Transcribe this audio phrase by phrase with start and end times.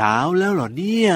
[0.00, 1.12] เช้าแล้วเหรอเนี่ย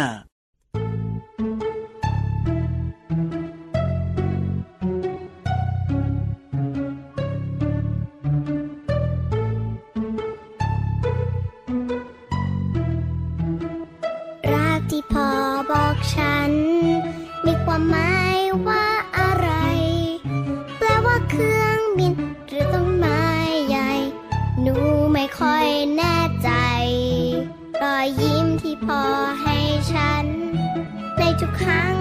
[31.62, 31.91] นะคะ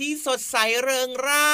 [0.00, 1.48] ที่สดใสเริงร่า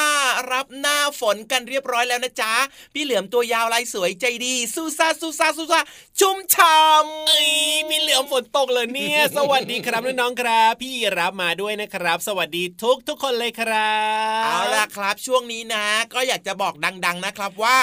[0.53, 2.55] รับหน้าฝนกันเรียบร้อยแล้วนะจ๊ะ
[2.95, 5.81] พี่เหลือมตัวยาวลายสวยใจดีสู้ซาสู้ซาสู้ซา
[6.21, 7.51] ชุ่มฉ่ำเอ้ย
[7.89, 13.95] พี่เหลือมฝนตกเลยเนี่ย สวัสดีครับน้องๆครับ พี่รับมาด้วยนะครับ สวัสดีทุกทุกคนเลยครั
[14.41, 17.77] บเอาล่ะครับ ช่วงนี้นะ ก็อยากจะบอกดัง ๆนะครับว่า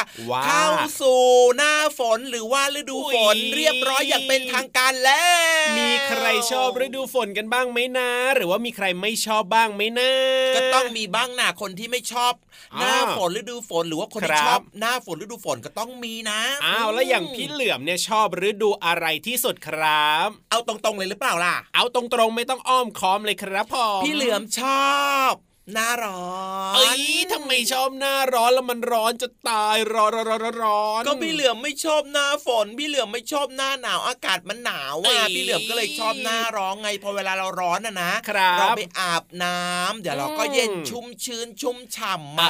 [0.45, 0.67] เข้า
[1.01, 1.21] สู่
[1.55, 5.23] หน้าฝนหรือว่าฤดูฝนเรียบร้อยอย่างเป็นทางการแล้
[5.65, 10.11] ว มีใครชอบฤดูฝนกันบ้างไหมนะ หรือว่ามีใครไม่ชอบบ้างไหมนะ
[10.55, 12.33] ก็ต้องมีบ้างนะคนที่ไม่ชอบ
[12.79, 24.91] หน้าฝนฤดูฝนหรือว่าคนที่ชอบ หน้าฝนฤดูฝนก็ต้องมีนะอ้าวแล้วอย่างพี่เหลือมเนี่ยชอบฤดูอะไรที่สุดครับ เอาตรงๆเลยหรือเปล่าล่ะ เอาตรงๆไม่ต้องอ้อมค้อมเลยครับพ่อพี่เหลือมชอ
[25.31, 25.33] บ
[25.73, 26.23] หน้าร้อ
[26.71, 38.11] นเอ้ยทำไมชอบหน้าร้อนแล้วมันร้อนจะตายร้อนร้อนร้อนก็พี่เหลือมไม่ชอบหน้าฝน พี่เหลือมไม่ชอบหน้าหนาว อากาศมันหนาวอะพี่เหลือมก็เลยชอบหน้าร้อนไงพอเวลาเราร้อนอะนะ
[38.59, 42.49] เราไปอาบน้ำเดี๋ยวเราก็เย็นชุ่มชื้นชุ่มฉ่ำมา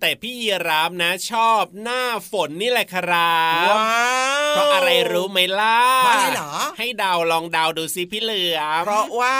[0.00, 4.10] แต่พี่ยีรามนะ ชอบหน้าฝนนี่แหละครับว้า
[4.50, 9.38] เพราะอะไรรู้ไหมล่ะเพราะอะไรหรอให้ดาวลองดาวดูสิพี่เหลือเพราะว่า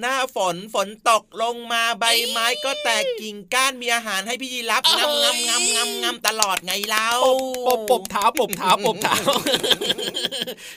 [0.00, 7.08] หน้าฝนฝนตกลงมาใบไม้ก็แตกกิ่งก้านมีอาหารให้พี่ยีรับงำงำงำงำงำตลอดไงเล่า
[7.66, 9.16] ปบปบเท้าปบเท้าปบเท้า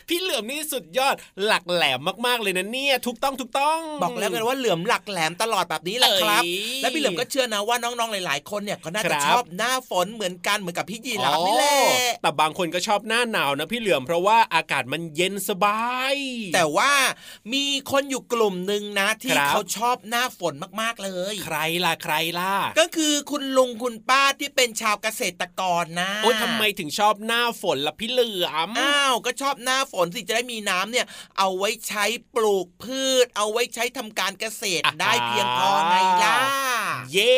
[0.10, 6.44] พี่เหลือมนี่สุดยอดหลักแหลมมากๆเลยนะเนี่ยถูกต้องถูกต้องบอกแล้วกันว่าเหลือมหลักแหลมตลอดแบบนี้แหละครับ
[6.81, 11.77] และพี่เหลือมก็เชื่อนะว่าน้องๆหลาย ๆ คนเนี่ยก็น่าจะชอบหน้าฝนเหมือนกันเหมือนกับพี่ยีรับนี่แหละ
[12.21, 15.81] แต่บางคนก็ชอบหน้าหนาวนะพี่เหลือมเพราะว่าอากาศมันเย็นสบา
[16.13, 16.16] ย
[16.54, 16.92] แต่ว่า
[17.54, 21.08] มีคนอยู่กลุ่มหนึ่งนะที่เขาชอบหน้าฝนมากๆเลย
[21.44, 31.06] ใครล่ะใครล่ะ ก็คือคุณลุงคุณป้าที่เป็นชาวเกษตรกรนะโอ้ยทำไมถึงชอบหน้าฝนล่ะพี่เหลือมอ้าวก็ชอบหน้าฝนสิจะได้มีน้ำเนี่ย
[31.38, 36.38] เอาไว้ใช้ปลูกพืช เอาไว้ใช้ทำการเกษตรได้เพียงพอไงล่ะ
[37.13, 37.38] เย้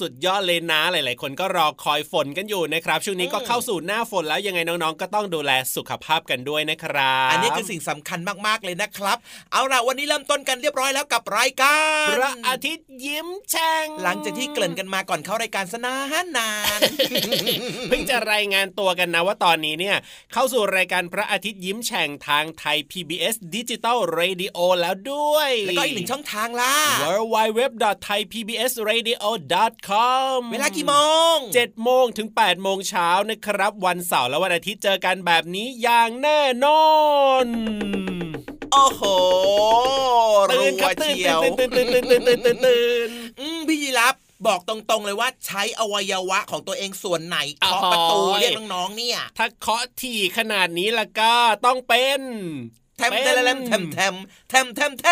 [0.00, 9.18] สุดยอดเลยนะหลาย ๆ คนก็รอคอยฝนกันอยู่นะครับช่วงนี้ก็เข้าสู่หน้าฝนแล้วยังไงน้อง ๆ ก็ต้องดูแลสุขภาพกันด้วยนะครับอันนี้คือสิ่งสำคัญมากๆเลยนะครับ
[9.52, 15.94] เอาล่ะวันนี้เริ่มต้นกันเรียบร้อยแล้วกับรายการพระอาทิตย์ยิ้มแฉ่งหลังจากที่เกริ่นกันมาก่อนเข้ารายการสนา
[16.24, 16.80] นนาน
[17.88, 19.96] เพิ่งจะรายงานตัวกันนะว่าตอนนี้เนี่ย
[20.32, 26.74] เข้าสู่รายการพระอาทิตย์ยิ้มแฉ่งทางไทย PBS Digital Radio แล้วด้วย แล้วก็อีกหนึ่งช่องทางล่ะ
[27.18, 27.62] w w w
[28.06, 29.26] t h a i p b s r a d i o
[29.88, 30.94] c o m เวลากี่โม
[31.34, 36.84] ง7โมงถึง8โมงเช้านะครับ วันเสาร์และวันอาทิตย์เจอกันแบบนี้อย่างแน่นอ
[37.44, 37.46] น
[38.74, 39.02] โอ้โห
[40.52, 43.10] ตื่นครับตื่นตื่นตื่นตื่นตื่นตื่นตื่นตื่นตื่น
[43.68, 44.14] พี่ยีรับ
[44.46, 51.34] บอกตรงๆเลยว่าใช้อวัยวะของตัวเองส่วนไหนเคาะประตูเรียกน้องๆเนี่ย ถ้าเคาะถี่ขนาดนี้ละก็
[51.66, 52.20] ต้องเป็น
[52.98, 54.14] แทมแทมแทมแทม
[54.50, 55.06] แทมแทมแท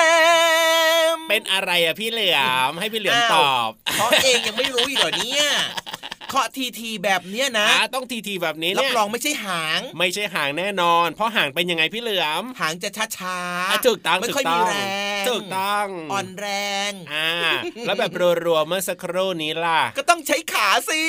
[1.14, 2.38] มเป็นอะไรอะพี่เหลือ
[2.70, 5.47] มให้พี่เหลือมตอบ เพราะเองยังไม่รู้อีกเหรอเนี่ย
[6.34, 13.38] เคาะทีทีแบบเนี้ยนะต้องทีทีแบบนี้รับรองไม่ใช่หาง ไม่ใช่หางแน่นอน เพราะหางเป็นยังไงพี่เหลือม หางจะช้าช้า
[13.87, 14.75] ถูกต้องไม่ค่อยมีแร
[15.23, 16.49] งถูกต้องอ่อนแร
[16.90, 17.31] งอ่า
[17.87, 18.11] แล้วแบบ
[18.44, 21.02] รัวๆเมื่อสักครู่นี้ล่ะ ก็ต้องใช้ขาสิ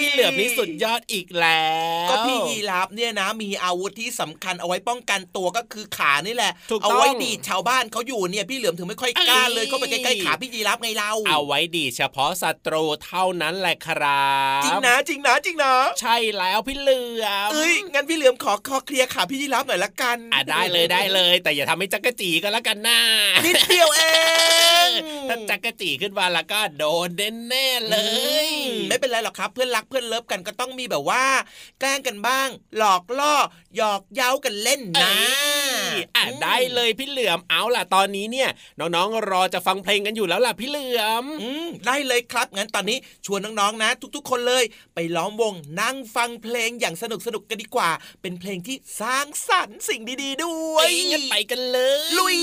[0.00, 1.68] พี่เหลือมนี่สุดยอดอีกแล้
[2.06, 14.07] ว ก็พี่ยีราฟเนี่ยนะ มีอาวุธที่สำคัญเอาไว้ป้องกันตัวก็คือขานี่แหละ เอาไว้ดีดชาวบ้านเขาอยู่เนี่ยพี่เหลือมถึงไม่ค่อยกล้าเลยเข้าไปใกล้ๆขาพี่ยีราฟไงเรา เอาไว้ดีเฉพาะศัตรูเท่านั้นแหละครับ
[14.64, 23.00] จริงนะจริงนะจริงนะใช่แล้วพี่เหลือมเอ้ยงั้นพี่เหลือมขอขอเคลียร์ขาพี่ยีรับหน่อยละกันอะได้เลยได้เลย แต่อย่าทำให้จักรจีก็แล้วกันนะ
[23.44, 24.02] นิดเดียวเอ
[24.36, 24.37] ง
[25.28, 27.08] ถ้าจักรจีขึ้นมาแล้วก็โดน
[27.48, 27.96] แน่เล
[28.46, 28.48] ย
[28.88, 31.24] ไม่เป็นไรหรอกครับ เพื่อนรักเพื่อนเลิฟกันก็ต้องมีแบบว่า
[31.80, 33.34] แกล้งกันบ้าง หลอกล่อ
[33.76, 35.12] หยอกเย้ากันเล่นนะ
[36.16, 38.48] อะได้เลยพี่เหลือมเอาล่ะตอนนี้เนี่ย
[38.80, 41.24] น้องๆรอจะฟังเพลงกันอยู่แล้วล่ะพี่เหลือม
[41.86, 44.64] ได้เลยครับงั้นตอนนี้ชวนน้องๆนะ ทุกๆ คนเลย
[44.94, 47.90] ไปล้อมวงนั่งฟังเพลงอย่างสนุกสนุกกันดีกว่า
[48.22, 52.38] เป็นเพลงที่สร้างสรรค์สิ่งดี ๆ ด้วยงั้นไปกันเลย ลุย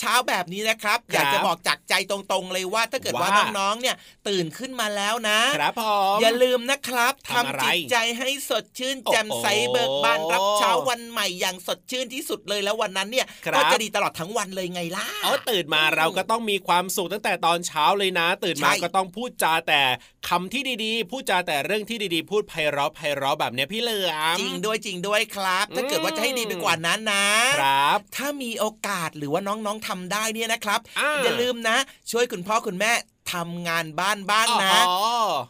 [0.00, 3.96] เช้าเช้าแบบนี้นะครับ อยากจะบอกจากใจตรงๆเลยว่าถ้าเกิดว่าน้องๆเนี่ย
[4.28, 5.84] ตื่นขึ้นมาแล้วนะครับผ
[6.14, 19.82] มอย่าลืมนะครับทำจิตใจให้สดชื่นแจ่มใสเบิกบานรับเช้าวันใหม่อย่างสดชื่นที่สุดเลยแล้ววันนั้นเนี่ยก็จะดีตลอดทั้งวันเลยไงล่ะอ๋อตื่นมาเราก็ต้องมีความสุขตั้งแต่ตอนเช้าเลยนะ ตื่นมาก็ต้องพูดจาแต่
[20.28, 27.26] คำที่ดีๆ พูดจาแต่เรื่องที่ดีๆ พูดไพเราะไพเราะแบบเนี้ยพี่เหลือมจริงด้วยจริงด้วยครับ ถ้าเกิดว่าจะให้ดีไปกว่านั้นนะ
[27.60, 30.80] ครับ ถ้ามีโอกาสหรือว่าน้องๆทำได้เนี่ยนะครับ
[31.24, 31.76] อย่าลืมนะ
[32.10, 32.92] ช่วยคุณพ่อคุณแม่
[33.32, 34.74] ทำงานบ้านบ้างนะ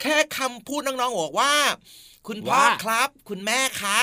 [0.03, 1.53] แค่คำพูดน้องๆบอกว่า
[2.29, 3.99] คุณพ่อครับ คุณแม่คะ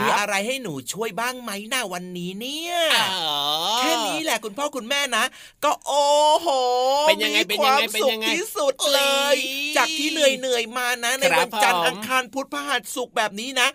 [0.00, 2.74] มีอะไรให้หนูช่วยบ้างไหมหน้าวันนี้เนี่ย
[3.78, 5.24] แค่นี้แหละคุณพ่อคุณแม่นะ
[5.64, 6.06] ก็โอ้
[6.38, 6.48] โห
[7.08, 9.00] เป็นยังไงเป็นยังไงเป็นยังไงที่สุดเล
[9.34, 9.36] ย
[9.76, 13.68] จากที่เหนื่อยเหนื่อยมานะในวันจันทร์อังคารพุธพฤหัสศุกร์แบบนี้นะ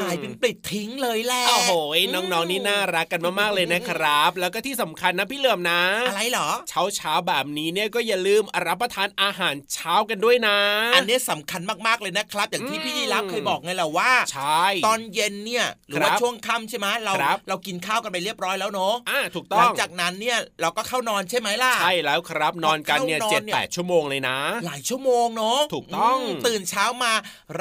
[0.00, 1.72] หายเป็นปลิดทิ้งเลยแหละโอ้โห
[2.14, 10.58] น้องๆนี่น่ารักกันมากๆเลยนะครับ แล้วก็ที่สำคัญนะพี่เหลื่อมนะ อะไรเหรอ เช้าเช้าแบบนี้เนี่ยก็อย่าลืมรับประทานอาหารเช้ากันด้วยนะ
[10.94, 17.12] อันนี้สำคัญมากๆเลยนะครับ อย่างที่พี่ยีรับเคยบอกไงแหละว่าใช่ตอนเย็นเนี่ยหรือว่าช่วงค่ำใช่ไหมเรา
[17.48, 27.12] เรากินข้าวกันไปเรียบร้อยแล้วเนาะอ่าถูกต้องหลังจากนั้นเนี่ยเราก็เข้านอนใช่ไหมล่ะใช่แล้วครับนอนกันเนี่ยเจ็ดแปดชั่วโมงเลยนะ หลายชั่วโมงเนาะถูกต้องตื่นเช้ามา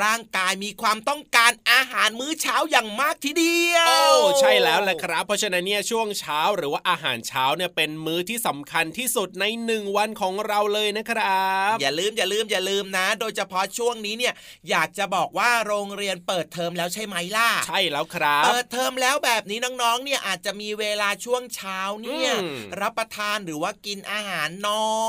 [0.02, 14.34] ร่างกายมีความต้องการอาหารมื้อเช้าอย่างมากทีเดียวโอ้ใช่แล้วแหละครับ เพราะฉะนั้นเนี่ยช่วงเช้าหรือว่าอาหารเช้าเนี่ยเป็นมื้อที่สำคัญที่สุดในหนึ่งวันของเราเลยนะครับ อย่าลืมอย่าลืมอย่าลืมนะ โดยเฉพาะช่วงนี้เนี่ย
[14.70, 22.32] อยากจะบอกว่าโรงเรียนเปิดเทอมแล้วใช่ไหมล่ะ ใช่แล้วครับ เปิดเทอมแล้วแบบนี้น้องๆ เนี่ยอาจจะมีเวลาช่วงเช้าเนี่ย
[22.82, 25.02] รับประทานหรือว่ากินอาหารน้อ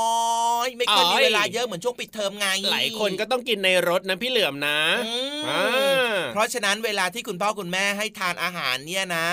[0.65, 4.79] ย ไม่เคยมีเวลาเยอะเหมือนช่วงปิดเทอมไงหลายคนก็ต้องกินในรถนะพี่เหลือมนะ
[6.33, 9.27] เพราะฉะนั้นเวลาที่คุณพ่อคุณแม่ให้ทานอาหารเนี่ยนะ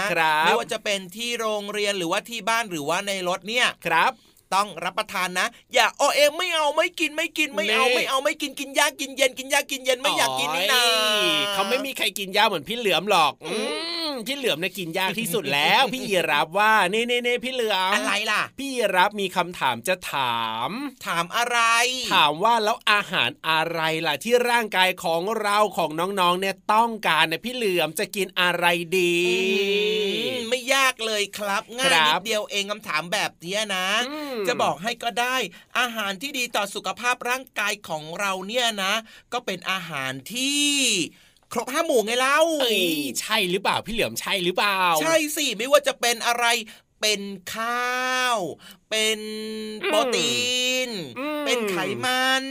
[0.44, 4.12] ไม่ว่าจะเป็นที่โรงเรียนหรือว่าที่บ้านหรือว่าในรถเนี่ยครับ
[4.54, 10.82] ต้องรับประทานนะ อย่าโอเองไม่เอาไม่กินไม่กินไม่เอาไม่เอาไม่กินกินยากินเย็นกินยากินเย็นไม่อยากกินนี่นา
[11.54, 13.32] เขาไม่มีใครกินยาเหมือนพี่เหลือมหรอก
[14.28, 20.70] พี่เหลือมเนี่ยกินยากที่สุดแล้ว พี่ยีรับว่าเน่เน่เน่พี่เหลือมอะไรล่ะ พี่ยีรับมีคำถามจะถาม
[21.06, 21.58] ถามอะไร
[22.14, 28.66] ถามว่าแล้วอาหารอะไรล่ะ ที่ร่างกายของเราของน้องๆเนี่ยต้องการเนี่ยพี่เหลือมจะกินอะไร
[28.98, 29.20] ดี
[30.48, 33.86] ไม่ยากเลยครับง่ายนิดเดียวเองคำถามแบบนี้นะ
[34.48, 35.36] จะบอกให้ก็ได้
[35.78, 38.94] อาหารที่ดีต่อสุขภาพร่างกายของเราเนี่ยนะ
[39.32, 40.68] ก็เป็นอาหารที่
[41.52, 42.40] ครบห้าหมู่ไงเล่า
[43.20, 46.44] ใช่หรือเปล่าพี่เหลือมใช่หรือเปล่า ใช่สิไม่ว่าจะเป็นอะไร
[47.00, 47.20] เป็น
[47.54, 48.00] ข้า
[48.36, 48.38] ว
[48.90, 49.20] เป็น
[49.86, 50.34] โปรตี
[50.86, 50.90] น
[51.44, 52.44] เป็นไขมัน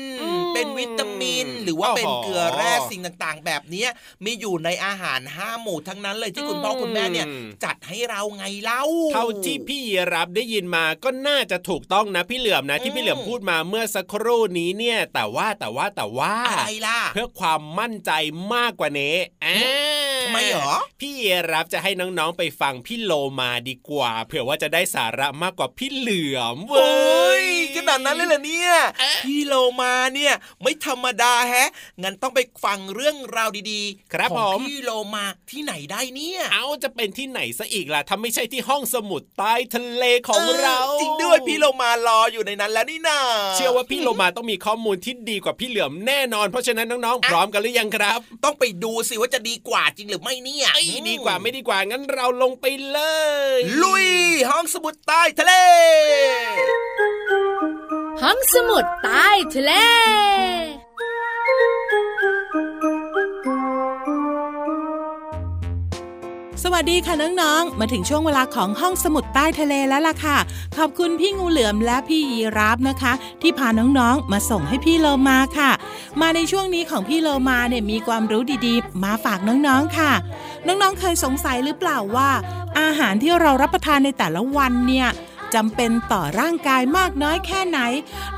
[0.54, 3.86] เป็นวิตามิน หรือว่าเป็นเกลือแร่สิ่งต่างๆ แบบนี้
[4.26, 7.28] มีอยู่ในอาหารห้าหมู่ทั้งนั้นเลยที่คุณพ่อคุณแม่เนี่ย
[7.64, 9.82] จัดให้เราไงเล่าเท่าที่พี่
[10.14, 18.12] รับได้ยินมาก็น่าจะถูกต้องนะพี่เหลือมนะที่พี่เหลือมพูดมาเมื่อสักครู่นี้เนี่ย แต่ว่าแต่ว่าแต่ว่าอะไรล่ะ เพื่อความมั่นใจ
[18.54, 19.16] มากกว่านี้
[20.24, 21.14] ทำไมหรอพี่
[21.52, 27.44] รับจะให้น้องๆไปฟังพี่โลมาดีกว่า เผื่อว่าจะได้สาระมากกว่าพี่เหลือมเว้ย
[27.76, 28.72] ขนาดนั้นเลยเหรอเนี่ย
[29.24, 31.70] พี่โลมาเนี่ยไม่ธรรมดาแฮะ
[32.04, 43.20] งั้นต้องไปฟังเรื่องราวดีๆ ครับของพี่โลมาที่ไหนได้เนี่ยเอาจะเป็นที่ไหนซะอีกล่ะถ้าไม่ใช่ที่ห้องสมุดใต้ทะเลของเราจริงด้วยพี่โลมารออยู่ในนั้นแล้วนี่นา
[43.56, 50.68] เชื่อว่าพี่โลมาต้องมีข้อมูลที่ดีกว่าพี่เหลือมแน่นอน เพราะฉะนั้นน้องๆพร้อมกันหรือยังครับ ต้องไปดูสิว่าจะดีกว่าจริงหรือไม่เนี่ย
[51.10, 53.00] ดีกว่าไม่ดีกว่างั้นเราลงไปเล
[53.58, 54.08] ย ลุย
[54.50, 55.54] ห้องสมุดใต้ทะเล
[58.22, 59.72] ห้องสมุดใต้ทะเล
[66.64, 70.38] สวัสดีค่ะน้องๆ มาถึงช่วงเวลาของห้องสมุดใต้ทะเลแล้วล่ะค่ะ
[70.78, 75.72] ขอบคุณพี่งูเหลือมและพี่ยีราฟนะคะ ที่พาน้องๆ มาส่งให้พี่โลมาค่ะ
[76.22, 80.12] มาในช่วงนี้ของพี่โลมาเนี่ยมีความรู้ดีๆ มาฝากน้องๆค่ะ
[80.68, 82.30] น้องๆ เคยสงสัยหรือเปล่าว่า
[82.80, 85.10] อาหารที่เรารับประทานในแต่ละวันเนี่ย
[85.56, 87.80] จำเป็นต่อร่างกายมากน้อยแค่ไหน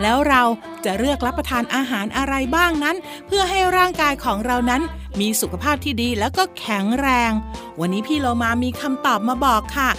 [0.01, 0.43] แล้วเรา
[0.85, 2.95] จะเลือกรับประทานอาหารอะไรบ้างนั้น
[3.27, 4.81] เพื่อให้ร่างกายของเรานั้น
[5.19, 7.31] มีสุขภาพที่ดีแล้วก็แข็งแรง
[7.79, 9.89] วันนี้พี่โลมามีคำตอบมาบอกค่ะ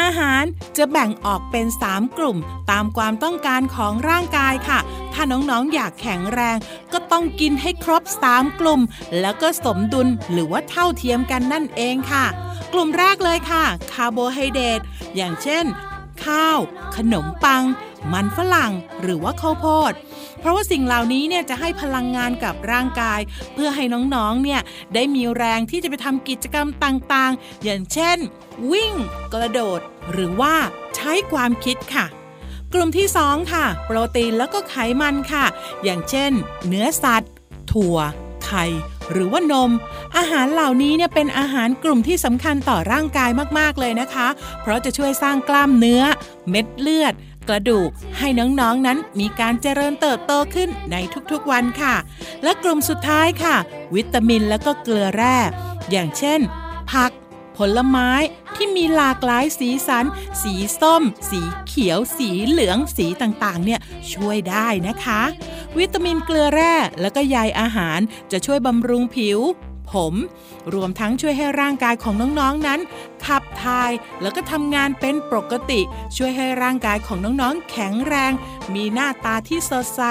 [0.00, 0.44] อาหาร
[0.76, 2.38] จะแบ่งออกเป็น 3 กลุ่ม
[2.70, 4.78] ตามความต้องการของร่างกายค่ะ
[5.12, 6.56] ถ้าน้องๆอยากแข็งแรง
[6.92, 8.80] ก็ต้องกินให้ครบ 3 กลุ่ม
[9.20, 12.24] แล้วก็สมดุลหรือว่าเท่าเทียมกันนั่นเองค่ะ
[12.72, 14.80] กลุ่มแรกเลยค่ะ คาร์โบไฮเดรต
[15.16, 15.64] อย่างเช่น
[16.26, 16.58] ข้าว
[16.96, 17.64] ขนมปัง
[18.12, 19.92] มันฝรั่ง หรือว่าข้าวโพด
[20.38, 23.20] เพราะว่าสิ่งเหล่านี้เนี่ยจะให้พลังงานกับร่างกาย
[23.54, 24.60] เพื่อให้น้องๆ เนี่ย
[24.94, 28.18] ได้มีแรงที่จะไปทำกิจกรรมต่างๆ อย่างเช่น
[28.72, 28.94] วิ่ง
[29.34, 29.80] กระโดด
[30.12, 30.54] หรือว่า
[30.96, 32.06] ใช้ความคิดค่ะ
[32.74, 35.44] กลุ่มที่ 2 ค่ะ โปรตีนแล้วก็ไขมันค่ะ
[35.84, 36.32] อย่างเช่น
[36.66, 37.32] เนื้อสัตว์
[37.72, 37.96] ถั่ว
[38.44, 38.64] ไข่
[39.12, 39.70] หรือว่านม
[40.16, 44.28] อาหารเหล่านี้เนี่ยเป็นอาหารกลุ่มที่สำคัญต่อร่างกายมากๆเลยนะคะ
[44.62, 46.02] เพราะจะช่วยสร้างกล้ามเนื้อ
[46.50, 47.14] เม็ดเลือด
[47.48, 50.96] กระดูก ให้น้องๆนนั้นมีการเจริญเติบโตขึ้นใน
[51.32, 51.94] ทุกๆวันค่ะ
[52.42, 53.56] และกลุ่มสุดท้ายค่ะ
[53.94, 55.36] วิตามินและก็เกลือแร่
[55.90, 56.40] อย่างเช่น
[56.92, 57.10] ผัก
[57.56, 58.10] ผลไม้
[58.56, 60.04] ที่มีหลากหลายสีสัน
[60.42, 63.80] สีส้ม สีเขียว สีเหลือง สีต่างๆ เนี่ย
[64.12, 65.22] ช่วยได้นะคะ
[65.78, 68.00] วิตามินเกลือแร่ และก็ใยอาหาร
[68.32, 69.38] จะช่วยบำรุงผิว
[69.92, 70.14] ผม
[70.74, 72.80] รวมทั้งช่วยให้ร่างกายของน้องๆนนั้น
[73.26, 73.90] ขับถ่าย
[74.22, 75.80] แล้วก็ทำงานเป็นปกติ
[76.16, 78.32] ช่วยให้ร่างกายของน้องๆ แข็งแรง
[78.74, 80.02] มีหน้าตาที่สดใส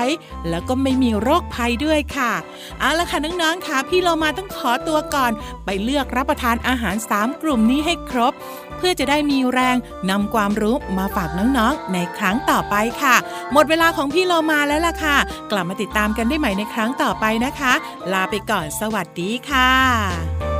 [0.49, 2.31] แล้วก็ไม่มีโรคภัยด้วยค่ะ
[2.79, 5.31] เอาละค่ะน้องๆค่ะพี่เรามาต้องขอตัวก่อน
[5.65, 8.33] ไปเลือกรับประทานอาหาร 3 กลุ่มนี้ให้ครบ
[8.77, 9.77] เพื่อจะได้มีแรง
[10.09, 13.15] นำความรู้มาฝากน้องๆ ในครั้งต่อไปค่ะ
[13.53, 15.17] หมดเวลาของพี่เรามาแล้วล่ะค่ะ
[15.51, 17.73] กลับมาติดตามกันได้ใหม่ในครั้งต่อไปนะคะ
[18.13, 20.56] ลาไปก่อนสวัสดีค่ะ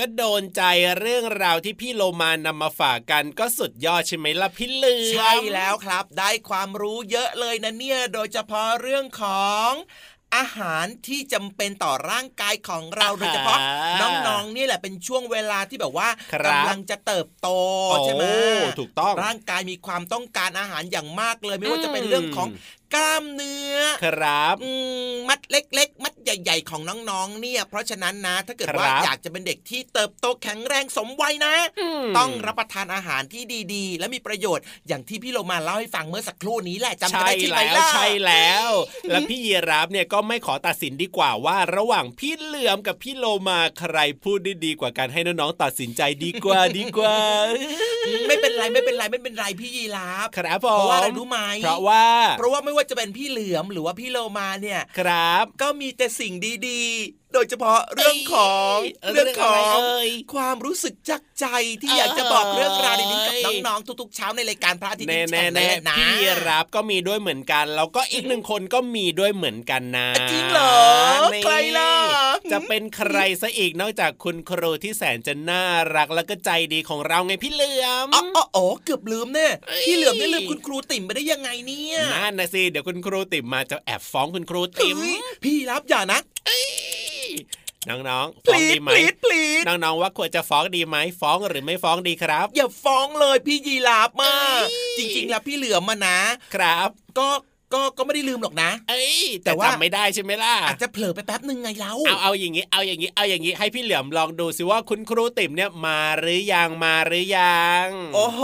[0.00, 0.62] ก็โดนใจ
[1.00, 9.70] เรื่องราวที่พี่โลมานำมาฝากกันก็สุดยอดใช่ไหมล่ะพี่เลือใช่แล้วครับ ได้ความรู้เยอะเลยนะเนี่ยโดยเฉพาะเรื่องของ
[10.36, 13.58] อาหารที่จำเป็นต่อร่างกายของเราโดยเฉพาะ
[14.26, 16.08] น้องๆนี่แหละเป็นช่วงเวลาที่แบบว่า
[16.46, 17.48] กำลังจะเติบโต
[18.04, 18.24] ใช่ไหม
[18.80, 22.48] ถูกต้องร่างกายมีความต้องการอาหารอย่างมากเลย ไม่ว่าจะเป็นเรื่องของ
[22.94, 24.56] กล้ามเนื้อครับ
[25.28, 31.54] มัดเล็ก ๆ มัดใหญ่ ๆ ของน้องๆ เนี่ย เพราะฉะนั้นนะ ถ้าเกิดว่าอยากจะเป็นเด็กที่เติบโตแข็งแรงสมวัยนะ
[32.18, 33.42] ต้องรับประทานอาหารที่
[33.74, 38.70] ดีๆ และมีประโยชน์อย่างที่พี่โลมาเล่าให้ฟังเมื่อสักครู่นี้แหละจำได้ใช่ไหมล่ะใช่แล้ว
[39.10, 47.16] แล้วพี่เยรับเนี่ยก็ไม่ขอตัดสินดีกว่าว่า ระหว่างพี่เหลือมกับพี่โลมาใครพูดได้ดีกว่ากันให้น้องๆตัดสินใจดีกว่าดีกว่า
[48.28, 52.04] ไม่เป็นไรไม่เป็นไรไม่เป็นไรพี่ยีรับครับผมเพราะว่าอะไรรู้ไหมเพราะว่า
[52.38, 56.32] เพราะว่าไม่ว่าจะเป็นพี่เหลือมหรือว่าพี่โลมาเนี่ยครับ ก็มีแต่สิ่ง
[56.68, 56.82] ดี
[57.34, 58.76] โดยเฉพาะเรื่องของ
[59.12, 59.78] เรื่องของ
[60.34, 61.46] ความรู้สึกจักใจ
[61.82, 63.34] ที่อยากจะบอกเรื่องราวดีๆกับ
[63.66, 66.10] น้องๆทุกๆเช้าในรายการพระอาทิตย์แน่แน่นะพี่
[66.48, 70.76] รับก็มีด้วยเหมือนกัน แล้วก็อีกหนึ่งคนก็มีด้วยเหมือนกันนะจริงเหรอ
[71.44, 71.92] ใครล่ะ
[72.52, 75.64] จะเป็นใครซะอีกนอกจากคุณครูที่แสนจะน่า
[75.96, 79.52] รักแล้วก็ใจดีของเราไงพี่เหลือมอ๋ออ๋อเกือบลืมเนี่ย
[79.86, 84.98] พี่เหลือมนี่ลืมคุณครูติ่มไปได้ยังไงเนี่ยนั่นนะสิเดี๋ยวคุณครูติ่มมาจะแอบฟ้องคุณครูติ่ม
[85.44, 86.20] พี่รับอย่านะ
[87.88, 88.90] น้องๆฟ้องดีไหม
[89.68, 94.64] น้องๆว่าควรจะฟ้องดีไหมฟ้องหรือไม่ฟ้องดีครับ อย่าฟ้องเลยพี่ยีราบมาก
[94.98, 96.18] จริงๆ แล้วพี่เหลือมานะ
[96.54, 97.28] ครับ ก็
[97.74, 108.40] ก็ก็ไม่ได้ลืมหรอกนะ เอ้ยแต่ว่าไม่ได้ใช่ไหมล่ะอาจจะเผลอไปแป๊บหนึ่งไงเราเอาเอาอย่างนี้เอาอย่างนี้เอาอย่างนี้ให้พี่เหลือมลองดูสิว่าคุณครูติ๋มเนี่ยมาหรือยังมาหรือยัง โอ้โห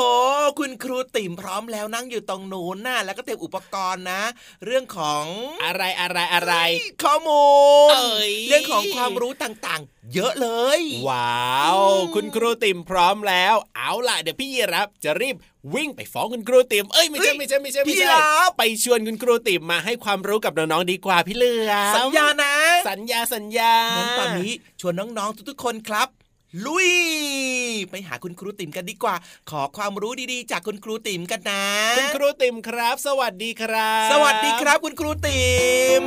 [0.59, 4.23] คุณครูติ๋มพร้อมแล้วนั่งอยู่ตรงนู้นน่ะแล้วก็เตรียมอุปกรณ์นะ
[4.65, 5.25] เรื่องของ
[5.65, 6.55] อะไรอะไรอะไร
[7.03, 7.47] ข้อมู
[7.93, 7.95] ล
[8.49, 11.81] เรื่องของความรู้ต่างๆ เยอะเลย ว้าว
[12.15, 15.37] คุณครูติมพร้อมแล้ว เอาล่ะเดี๋ยวพี่ยีรับจะรีบ
[15.75, 18.17] วิ่งไปฟ้องคุณครูติมเอ้ยไม่ใช่ไม่ใช่ไม่ใช่ไม่ใช่
[18.59, 22.55] ไปชวนคุณครูติมมาให้ความรู้กับน้องๆดีกว่าพี่เลือสัญญานะ
[22.89, 26.09] สัญญาสัญญางั้นตอนนี้ชวนน้องๆทุกๆคนครับ
[26.67, 26.91] ลุย
[27.91, 29.15] ไปหาคุณครูติ๋มกันดีกว่า
[29.51, 31.65] ขอความรู้ดีๆ จากคุณครูติ๋มกันนะ
[31.97, 35.59] คุณครูติ๋มครับ สวัสดีครับ สวัสดีครับ คุณครูติ๋
[36.01, 36.03] ม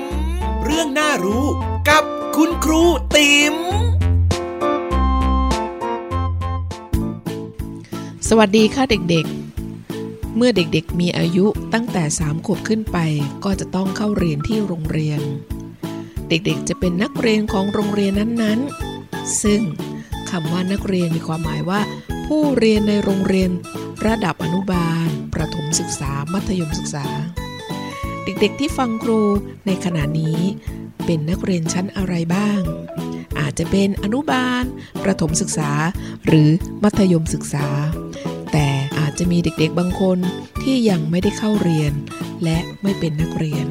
[0.65, 1.45] เรื่องน่ารู้
[1.89, 2.03] กับ
[2.37, 2.81] คุณครู
[3.15, 3.55] ติ๋ม
[8.33, 12.97] สวัสดีค่ะเด็กๆ เมื่อเด็กๆ มีอายุตั้งแต่ 3 ขวบขึ้นไป
[13.43, 15.21] ก็จะต้องเข้าเรียนที่โรงเรียน
[16.29, 19.61] เด็กๆ จะเป็นนักเรียนของโรงเรียนนั้นๆ ซึ่ง
[20.29, 21.81] คำว่านักเรียนมีความหมายว่า
[22.27, 23.51] ผู้เรียนในโรงเรียน
[24.05, 27.05] ระดับอนุบาล ประถมศึกษา มัธยมศึกษา
[28.23, 29.21] เด็กๆ ที่ฟังครู
[29.65, 30.39] ในขณะนี้
[31.05, 32.61] เป็นนักเรียนชั้นอะไรบ้าง
[33.39, 34.63] อาจจะเป็นอนุบาล
[35.03, 35.71] ประถมศึกษา
[36.25, 36.49] หรือ
[36.83, 37.90] มัธยมศึกษาแต่อา
[39.23, 40.19] จะมีเด็กๆบางคน
[40.63, 41.93] ที่ยังไม่ได้เข้าเรียน
[42.43, 43.65] และไม่เป็นนักเรียน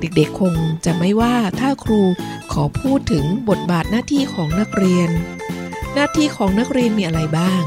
[0.00, 2.02] เด็กๆคงจะไม่ว่าถ้าครู
[2.52, 5.10] ขอพูดถึงบทบาทหน้าที่ของนักเรียน
[5.94, 7.62] หน้าที่ของนักเรียนมีอะไรบ้าง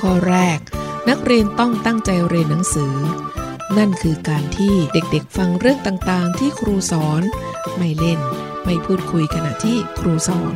[0.00, 0.58] ข้อแรก
[1.08, 2.94] นักเรียนต้องตั้งใจเรียนหนังสือ
[3.78, 7.22] นั่นคือการที่เด็กๆฟังเรื่องต่างๆ ที่ครูสอน
[7.76, 8.20] ไม่เล่น
[8.64, 10.54] ไม่พูดคุยขณะที่ครูสอน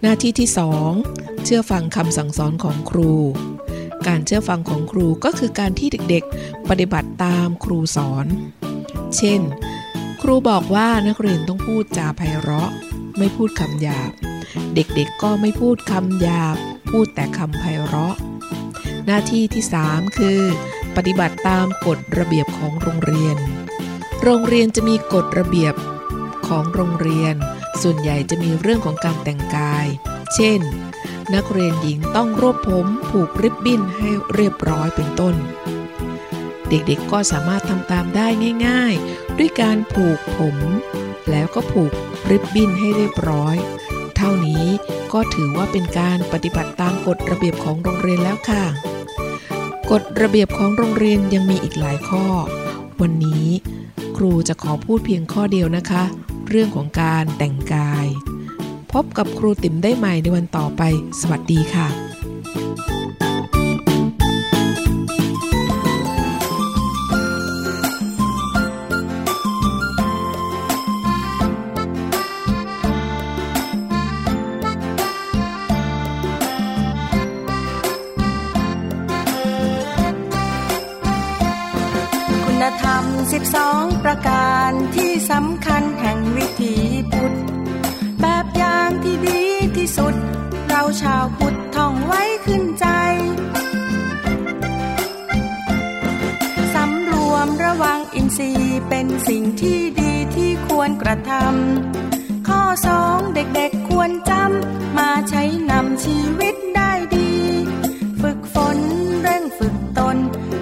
[0.00, 0.90] หน้าที่ที่สอง
[1.44, 3.12] เชื่อฟังคำสั่งสอนของครู
[4.06, 8.26] การเชื่อฟังของครูก็คือการที่เด็กๆ ปฏิบัติตามครูสอน
[9.16, 9.40] เช่น
[10.22, 12.70] ครูบอกว่านักเรียนต้องพูดจาไพเราะ
[13.18, 14.10] ไม่พูดคำหยาบ
[14.74, 16.56] เด็กๆก็ไม่พูดคำหยาบ
[16.90, 18.16] พูดแต่คำไพเราะ
[19.06, 20.40] หน้าที่ที่ 3 คือ
[20.96, 23.36] ปฏิบัติตามกฎระเบียบของโรงเรียน
[24.22, 25.74] โรงเรียนจะมีกฎระเบียบ
[26.48, 27.34] ของโรงเรียน
[27.82, 29.86] ส่วนใหญ่จะมีเรื่องของการแต่งกาย
[30.34, 30.60] เช่น
[31.34, 35.34] นักเรียนหญิงต้องรวบผมผูกริบบิ้นให้เรียบร้อยเป็นต้น
[36.68, 38.26] เด็กๆก็สามารถทำตามได้
[38.66, 40.56] ง่าย ๆ ด้วยการผูกผม
[41.30, 41.92] แล้วก็ผูก
[42.30, 43.56] ริบบิ้นให้เรียบร้อย
[44.16, 44.64] เท่านี้
[45.12, 48.64] ก็ถือว่าเป็นการปฏิบัติตามกฎระเบียบของโรงเรียนแล้วค่ะ
[49.90, 52.24] กฎระเบียบของโรงเรียนยังมีอีกหลายข้อ
[53.00, 53.46] วันนี้
[54.16, 56.04] ครูจะขอพูดเพียงข้อเดียวนะคะ
[56.48, 58.06] เรื่องของการแต่งกาย
[58.94, 60.82] พบกับครูติ๋มได้ใหม่ในวันต่อไป
[61.20, 61.86] สวัสดีค่ะ
[82.44, 83.04] คุณธรรม
[83.54, 86.74] 12 ประการที่สำคัญแห่งวิถี
[87.12, 87.34] พุทธ
[88.24, 89.42] แบบอย่างที่ดี
[89.76, 90.14] ที่สุด
[90.68, 92.86] เราชาวพุทธท่องไว้ขึ้นใจ
[96.74, 107.32] สำรวมระวังอินทรีย์เป็นสิ่งที่ดีที่ควรกระทำข้อสองเด็กๆควรจำมาใช้นำชีวิตได้ดี
[108.20, 108.78] ฝึกฝน
[109.22, 110.16] เร่งฝึกตน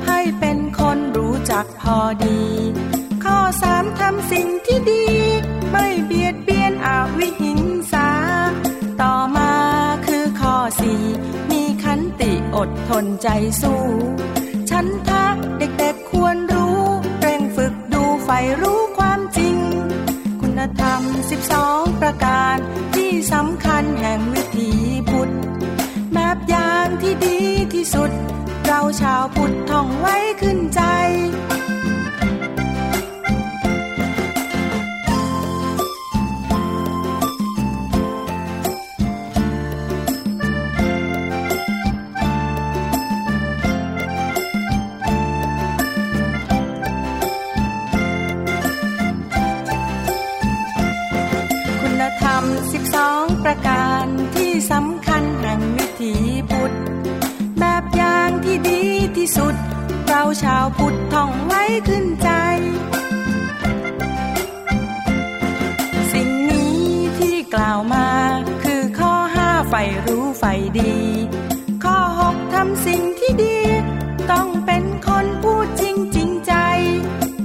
[0.07, 2.41] ให้เป็นคนรู้จักพอดี
[3.25, 5.12] ข้อสามทำสิ่งที่ดี
[12.57, 13.29] อดทนใจ
[13.63, 13.83] สู้
[14.71, 15.25] ฉันทะ
[15.59, 16.81] เด็กๆควรรู้
[17.21, 19.57] เร่งฝึกดูใฝ่รู้ความจริง
[20.41, 22.57] คุณธรรมสิบสองประการ
[22.95, 24.71] ที่สำคัญแห่งวิถี
[25.11, 25.31] พุทธ
[26.15, 27.39] แบบอย่างที่ดี
[27.75, 28.11] ที่สุด
[28.67, 30.83] เราชาวพุทธท่องไว้ขึ้นใจ
[59.25, 59.55] ที่สุด
[60.09, 62.31] เราชาวพุทธท่องไว้ขึ้นใจ
[66.13, 66.77] สิ่งนี้
[67.19, 68.09] ที่กล่าวมา
[68.63, 70.95] คือข้อห้าใฝ่รู้ใฝ่ดี
[71.85, 73.59] ข้อหกทำสิ่งที่ดี
[74.31, 76.55] ต้องเป็นคนพูดจริงจริงใจ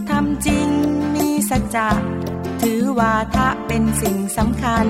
[0.09, 0.67] ทำจริง
[1.15, 1.89] มีสัจจะ
[2.61, 4.87] ถือวาทะเป็นสิ่งสำคัญ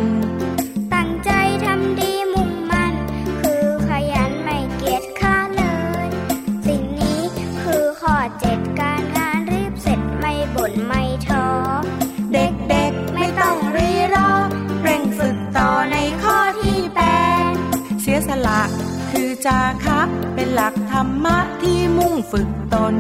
[19.48, 22.96] จาครับเป็นหลักธรรมะที่มุ่งฝึกตน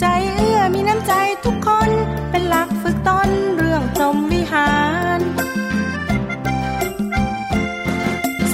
[0.00, 0.04] ใจ
[0.34, 1.12] เอื้อมีน้ำใจ
[1.44, 1.90] ทุกคน
[2.30, 4.70] เป็นหลักฝึกตนเรื่องพรหมวิหา
[5.18, 5.20] ร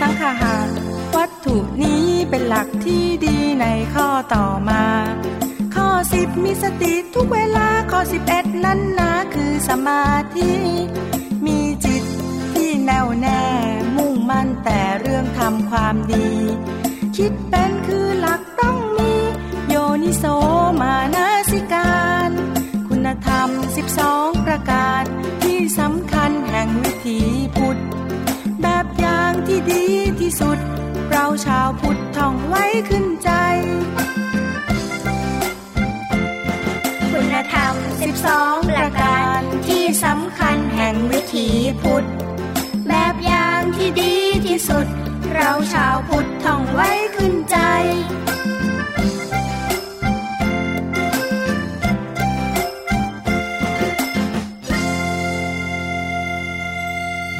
[0.00, 0.68] สังขาหาร
[1.16, 4.84] วัตถุนี้เป็นหลักที่ดีในข้อต่อมา
[5.74, 10.52] ข้อสิบมีสติทุกเวลาข้อสิบเอ็ดนั้นนะคือสมาธิ
[11.46, 12.04] มีจิต
[12.52, 13.42] ที่แน่วแน่
[13.96, 16.28] มุ่งมั่นแต่เรื่องทำความดี
[17.16, 19.12] คิดเป็นคือหลักต้องมี
[19.68, 20.24] โยนิโส
[20.80, 22.30] มานาสิการ
[22.88, 25.02] คุณธรรมสิบสองประการ
[25.42, 27.18] ที่สำคัญแห่งวิถี
[27.56, 27.78] พุทธ
[28.62, 29.86] แบบอย่างที่ดี
[30.20, 30.58] ที่สุด
[31.10, 33.30] เราชาวพุทธท่องไว้ขึ้นใจ
[37.12, 41.48] คุณธรรมสิบสองประการ ที่สำคัญแห่งวิถี
[41.82, 42.04] พุทธ
[42.88, 44.14] แบบอย่างที่ดี
[44.48, 44.88] ที่สุด
[45.36, 47.56] เราชาวพุทธท่องไว้ขึ้นใจ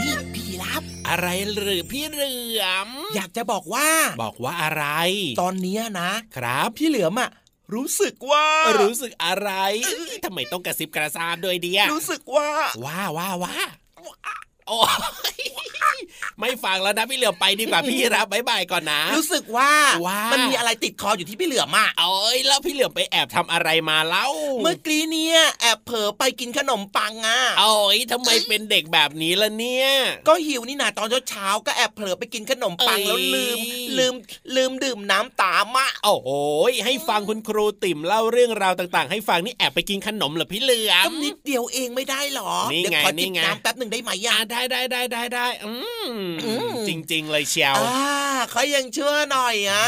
[0.00, 3.88] นี่พี่รับอะไรหรือพี่เหลือม อยากจะบอกว่า
[4.22, 4.84] บอกว่าอะไร
[5.42, 7.30] ตอนเนี้ยนะ ครับพี่เหลือมอะ
[7.74, 8.46] รู้สึกว่า
[8.80, 9.50] รู้สึกอะไร
[10.24, 12.48] ทำไมต้องกระซิบกระซาบด้วยเดียรู้สึกว่า
[12.84, 13.56] ว่าว่าว่า
[14.68, 14.80] โอ้
[15.34, 15.36] ย
[16.40, 19.70] ไม่ฟังแล้วนะพี่เหลือมไปดีกว่าพี่รับบายบายก่อนนะ รู้สึกว่า
[20.06, 24.26] ว่ามัมันมีอะไรติดคออยู่ที่พี่เหลือมอะโอ้ยแล้วพี่เหลือมไปแอบทำอะไรมาเล่า
[24.62, 29.88] เมื่อกี้เนี่ยแอบเผลอไปกินขนมปังอะโอ้ยทำไมเป็นเด็กแบบนี้ล่ะเนี่ย
[30.28, 33.58] ก็หิวนี่นาตอนเช้าๆก็แอบเผลอไปกินขนมปังเอ้ยแล้วลืม
[33.98, 34.14] ลืม
[34.56, 36.28] ลืมดื่มน้ำตามอะโอ้โห
[36.86, 46.25] ให้ฟังคุณครูติ่มเล่าเรื่องราวต่างๆ ให้ฟังนี่แอบไปกินขนมเหรอพี่เหลือก็มนิดเดียวเองไม่ได้หรอนี่เดี๋ยวไงขอนี่จิบไงน้ำแป๊บหนึ่งได้ไหมอ่าอะได้ได้ได้ได้ได้อืมอืม
[46.88, 48.16] จริง ๆ เลยเชียวอ่า
[48.50, 49.84] เขายังเชื่อหน่อยอะ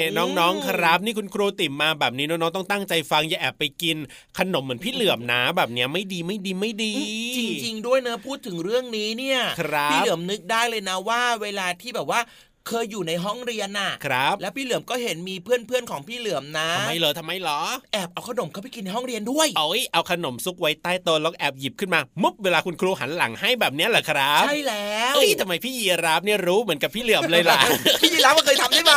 [0.00, 3.96] นี่น้องๆครับนี่คุณครูติ่มมาแบบนี้น้องๆต้องตั้งใจฟังอย่าแอบไปกิน
[4.38, 6.94] ขนมเหมือนพี่เหลือมนะแบบเนี้ยไม่ดีไม่ดีไม่ดี
[7.36, 12.20] จริง ๆ ด้วยเนอะพูดถึงเรื่องนี้เนี่ยครับพี่เหลือมนึกได้เลยนะว่า เวลาที่แบบว่า
[12.68, 17.60] เคยอยู่ในห้องเรียนน่ะครับ แล้วพี่เหลือมก็เห็นมีเพื่อนๆของพี่เหลือมนะทำไมเหรอทำไมเหรอ
[17.92, 27.60] แอบเอาขนมเข้าไปกินในห้องเรียนด้วยเอาเอาขนมซุกไว้ใต้โต๊ะแล้วแอบหยิบขึ้นมามุบเวลาคุณครูหันหลังให้แบบเนี้ยเหรอครับใช่แล้วเอ้ยทำไมพี่ยีราฟเนี่ยรู้เหมือนกับพี่เหลือมเลยล่ะ
[28.02, 28.94] พี่ยีรับมันเคยทำได้ไหม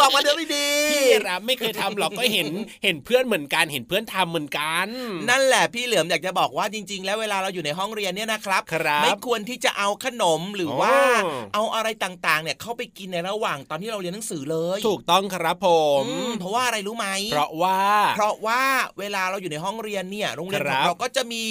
[0.00, 2.48] บอกมาเดี๋ยวดีๆพี่ยีราฟไม่เคยทำหรอกก็เห็น
[2.84, 4.86] เห็นเพื่อนเหมือนกันเห็นเพื่อนทำเหมือนกัน
[5.30, 10.94] นั่นแหละพี่เหลือมอยากจะบอกว่าจริง ๆ แล้วเวลาเราอยู่ในห้องเรียนเนี่ยนะครับครับไม่ควรที่จะเอาขนมหรือว่า
[11.26, 15.68] อ๋อเอาอะไรต่างๆเนี่ยเข้าไปกินในระหว่างตอนที่เราเรียนหนังสือเลย ถูกต้องครับผ
[16.02, 17.78] มอืมเพราะว่าอะไรรู้ไหมเพราะว่า
[18.16, 18.62] เพราะว่า
[18.98, 21.44] เวลาเราอยู่ในห้องเรียนเนี่ยโรงเรียนคขรัองบเราก็จะมี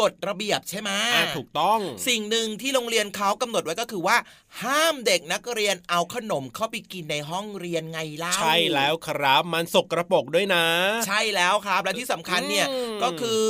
[0.00, 0.90] กฎระเบียบใช่ไหม
[1.36, 4.16] ถูกต้อง สิ่งหนึ่งที่โรงเรียนเขากำหนดไว้ก็คือว่า
[4.62, 10.64] ห้ามเด็กนักเรียนเอาขนมเข้าไปกินในห้องเรียนไงเล่าใช่แล้วครับมันสกรปรกด้วยนะ
[11.06, 12.66] ใช่แล้วครับและที่สำคัญเนี่ย
[13.02, 13.44] ก็คือ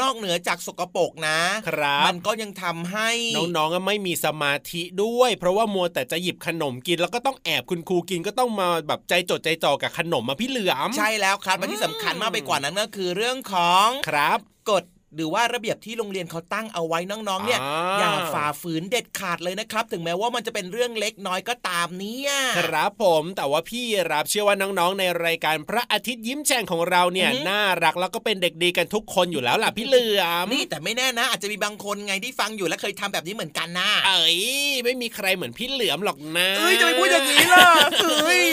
[0.00, 3.10] นอกเหนือจากสกรปรกนะครับมันก็ยังทำให้
[3.56, 14.38] น้องๆไม่มีสมาธิด้วย เพราะว่ามัวแต่จะหยิบขนมกิน แล้วก็ต้องแอบคุณครูกินก็ต้องมาแบบใจจดใจจ่อกับขนมมาพี่เหลือมใช่แล้วครับและที่สำคัญมากไปกว่านั้นก็คือเรื่องของครับ
[14.70, 14.84] กฎ
[15.16, 17.60] หรือว่าระเบียบที่โรงเรียนเขาตั้งเอาไว้น้องๆเนี่ย
[17.98, 34.38] อย่าฝ่าฝืนเด็ดขาดเลยนะครับ ถึงแม้ว่ามันจะเป็นเรื่องเล็กน้อยก็ตามเนี่ยครับผมแต่ว่าพี่รับเชื่อว่าน้องๆ ในรายการพระอาทิตย์ยิ้มแฉ่งของเราเนี่ยน่ารักแล้วก็เป็นเด็กดีกันทุกคนอยู่แล้วล่ะพี่เหลือมนี่แต่ไม่แน่นะ อาจจะมีบางคนไงที่ฟังอยู่และเคยทำแบบนี้เหมือนกันนะเอ้ย
[34.84, 37.68] ไม่มีใครเหมือนพี่เหลือมหรอกนะเอ้ยจะไปพูดอย่างนี้ล่ะ
[38.02, 38.44] เอ้ย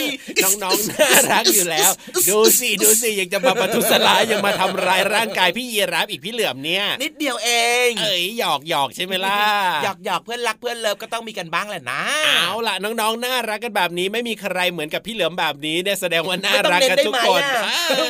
[0.44, 1.92] น้องๆน่ารักอยู่แล้ว
[2.30, 7.50] ดูสิดูสิยังจะมาปทุสลายยังมาทำร้ายร่างกายพี่เยรับอีกพี่เหลือมเนี่ยนิดเดียวเอ
[7.88, 9.38] ง เอ้ยหยอกหยอกใช่ไหมล่ะ
[9.84, 17.42] หยอกหยอกเพื่อนรักเพื่อนเลิฟก็ต้องมีกันบ้างแหละนะเอาล่ะน้องๆน่ารักกันแบบนี้ไม่มีใครเหมือนกับพี่เหลือมแบบนี้เนี่ยแสดงว่าน่ารักกันทุกคน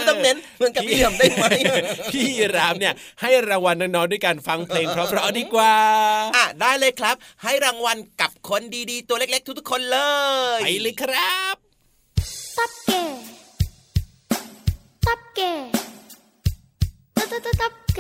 [0.10, 1.46] ต้องเน้นเหมือนกับพี่เหลือมได้ไหม
[2.14, 5.76] พี่รามเนี่ยให้รางวัลน้องๆด้วยการฟังเพลงเพราะๆดีกว่า
[6.36, 10.00] อะได้เลยครับ ให้รางวัลกับคนดีๆ ตัวเล็กๆ ทุกๆคนเล
[10.58, 11.56] ยไปเลยครับ
[12.58, 13.04] ตับเก๋
[15.08, 15.52] ตับเก๋
[17.16, 18.00] ตับตับตับ เ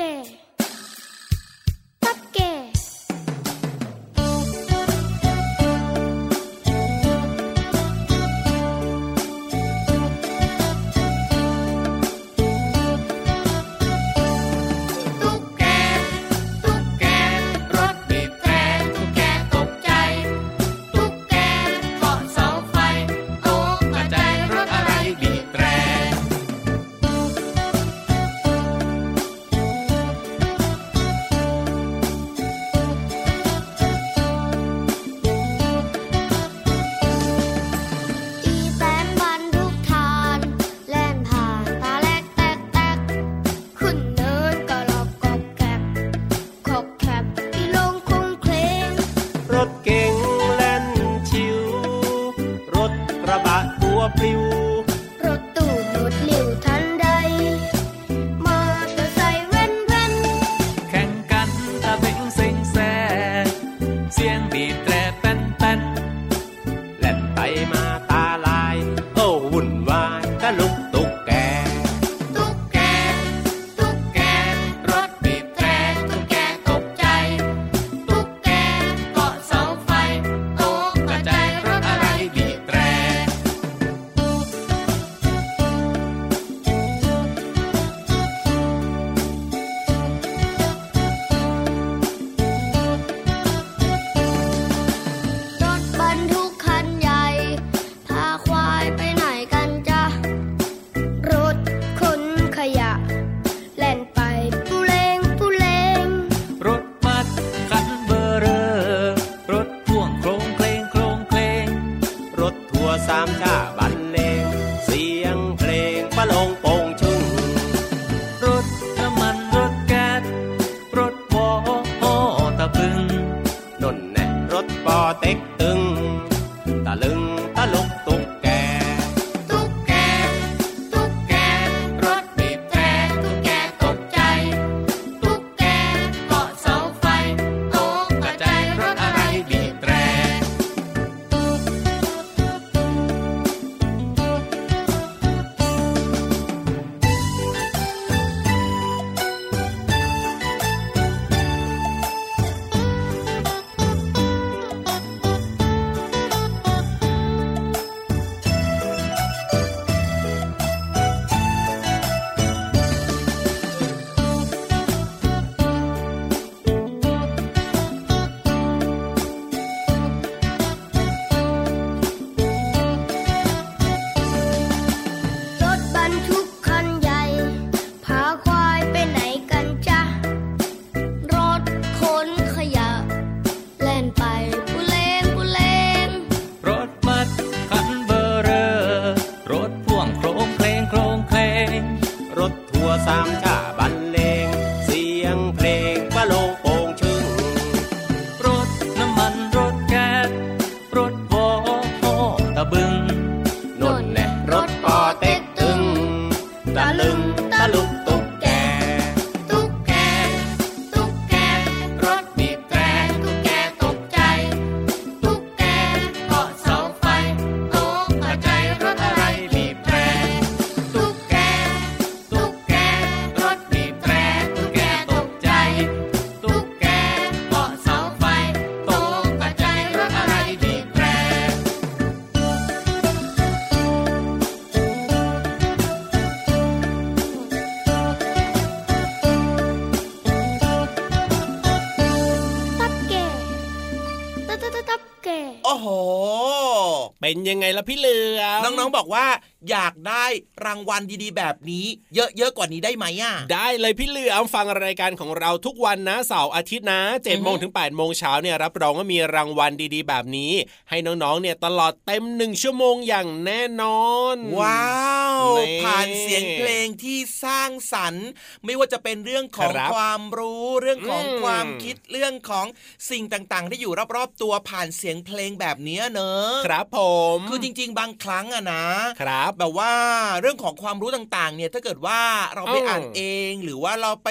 [247.31, 249.25] เป็นยังไงล่ะพี่เหลือน้องๆบอกว่า
[249.69, 260.53] อยากได้างวัลดีๆ แบบนี้ เยอะๆกว่านี้ได้ไหมอะได้เลยพี่เหลือมฟังรายการของเราทุกวันนะเสาร์อาทิตย์นะเจ็ดโมงถึงแปดโมงเช้าเนี่ยรับรองว่ามีรางวัลดีๆ แบบนี้
[260.89, 264.03] ให้น้องๆเนี่ยตลอดเต็มหนึ่งชั่วโมงอย่างแน่นอ
[264.33, 264.91] น ว้า
[265.33, 265.41] ว
[265.83, 268.27] ผ่านเสียงเพลงที่สร้างสรรค์
[268.65, 272.65] ไม่ว่าจะเป็นเรื่องของความรู้เรื่องของความคิดเรื่องของ
[273.09, 276.99] สิ่งต่างๆ ที่อยู่รอบๆตัวผ่านเสียงเพลงแบบนี้เนอะครับผ
[277.35, 278.85] ม คือจริง ๆ บางครั้งอะนะ
[279.21, 279.93] ครับแบบว่า
[280.39, 282.19] เรื่องของความรู้ต่างๆ เนี่ยถ้าเกิดว่า
[282.55, 284.29] เราไปอ่านเอง หรือว่าเราไป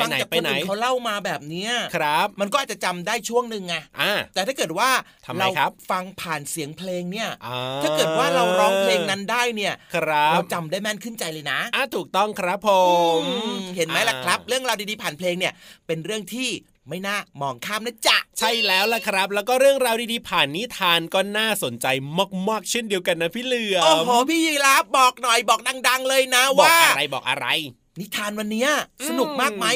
[0.00, 3.74] ฟังจากคนอื่นเขาเล่ามาแบบนี้ครับ มันก็อาจจะจำได้ช่วงหนึ่งไง
[4.34, 4.90] แต่ถ้าเกิดว่า
[5.40, 5.48] เรา
[5.90, 7.30] ฟังผ่านเสียงเพลงเนี่ย
[7.82, 9.74] ถ้าเกิดว่าเราร้องเพลงนั้นได้เนี่ย
[10.32, 12.70] เราจำได้แม่นขึ้นใจเลยนะอะถูกต้องครับผ
[13.20, 13.22] ม
[13.76, 15.52] เห็นไหมล่ะครับ เรื่องราวดีๆผ่านเพลงเนี่ย
[15.86, 16.48] เป็นเรื่องที่
[16.88, 21.86] ไม่น่ามองข้ามนะจ๊ะใช่แล้วล่ะครับ แล้วก็เรื่องราวดีๆผ่านนิทานก็น่าสนใจ
[22.48, 27.46] มากๆเช่นเดียวกันนะพี่เหลือโอ้โหพี่ยีราฟบอกหน่อยบอกดัง ๆ เลยนะว่าบอกอะไรบอกอะไร
[28.00, 28.66] นิทานวันนี้
[29.08, 29.66] สนุกมากไหม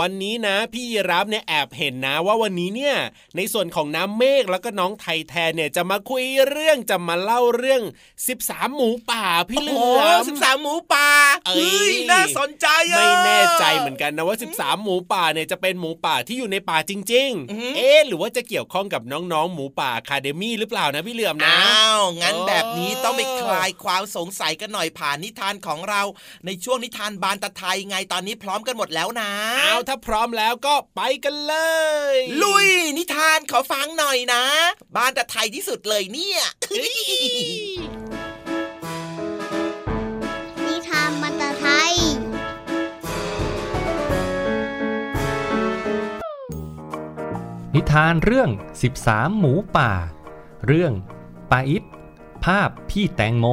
[0.00, 2.96] วันนี้นะพี่รับเนี่ยแอบเห็นนะว่าวันนี้เนี่ย
[3.36, 7.82] ในส่วนของน้ำเมฆแล้วก็น้องไทยแทนเนี่ยจะมาคุยเรื่องจะมาเล่าเรื่อง
[8.28, 11.08] 13 หมูป่าพี่เหลือสิบสามหมูป่า
[11.46, 26.02] เอ้ยน่าสนใจไม่แน่ใจเหมือนกันนะว่า 13 หมูป่าเนี่ยจะเป็นหมูป่าที่อยู่ในป่าจริง ๆ เอ๊หรือว่าจะเกี่ยวข้องกับน้องๆ หมูป่าคาเดมี่หรือเปล่านะพี่เหลือมนะอ้าวงั้นแบบนี้ต้องไปคลายความสงสัยกันหน่อยผ่านนิทานของเรา
[26.46, 29.30] ในช่วงนิทานบานตะไทยไงตอนนี้พร้อมกันหมดแล้วนะ
[29.64, 31.54] อ้าวถ้าพร้อมแล้วก็ไปกันเล
[32.14, 32.68] ย ลุย
[32.98, 34.44] นิทานขอฟังหน่อยนะ
[34.96, 36.40] บ้านแต่ไทยที่สุดเลยเนี่ย
[40.66, 41.92] นิทานมันตะไทย
[47.74, 48.50] นิทานเรื่อง
[48.94, 49.92] 13 หมูป่า
[50.66, 50.92] เรื่อง
[51.50, 51.82] ปาอิด
[52.44, 53.46] ภาพพี่แตงโม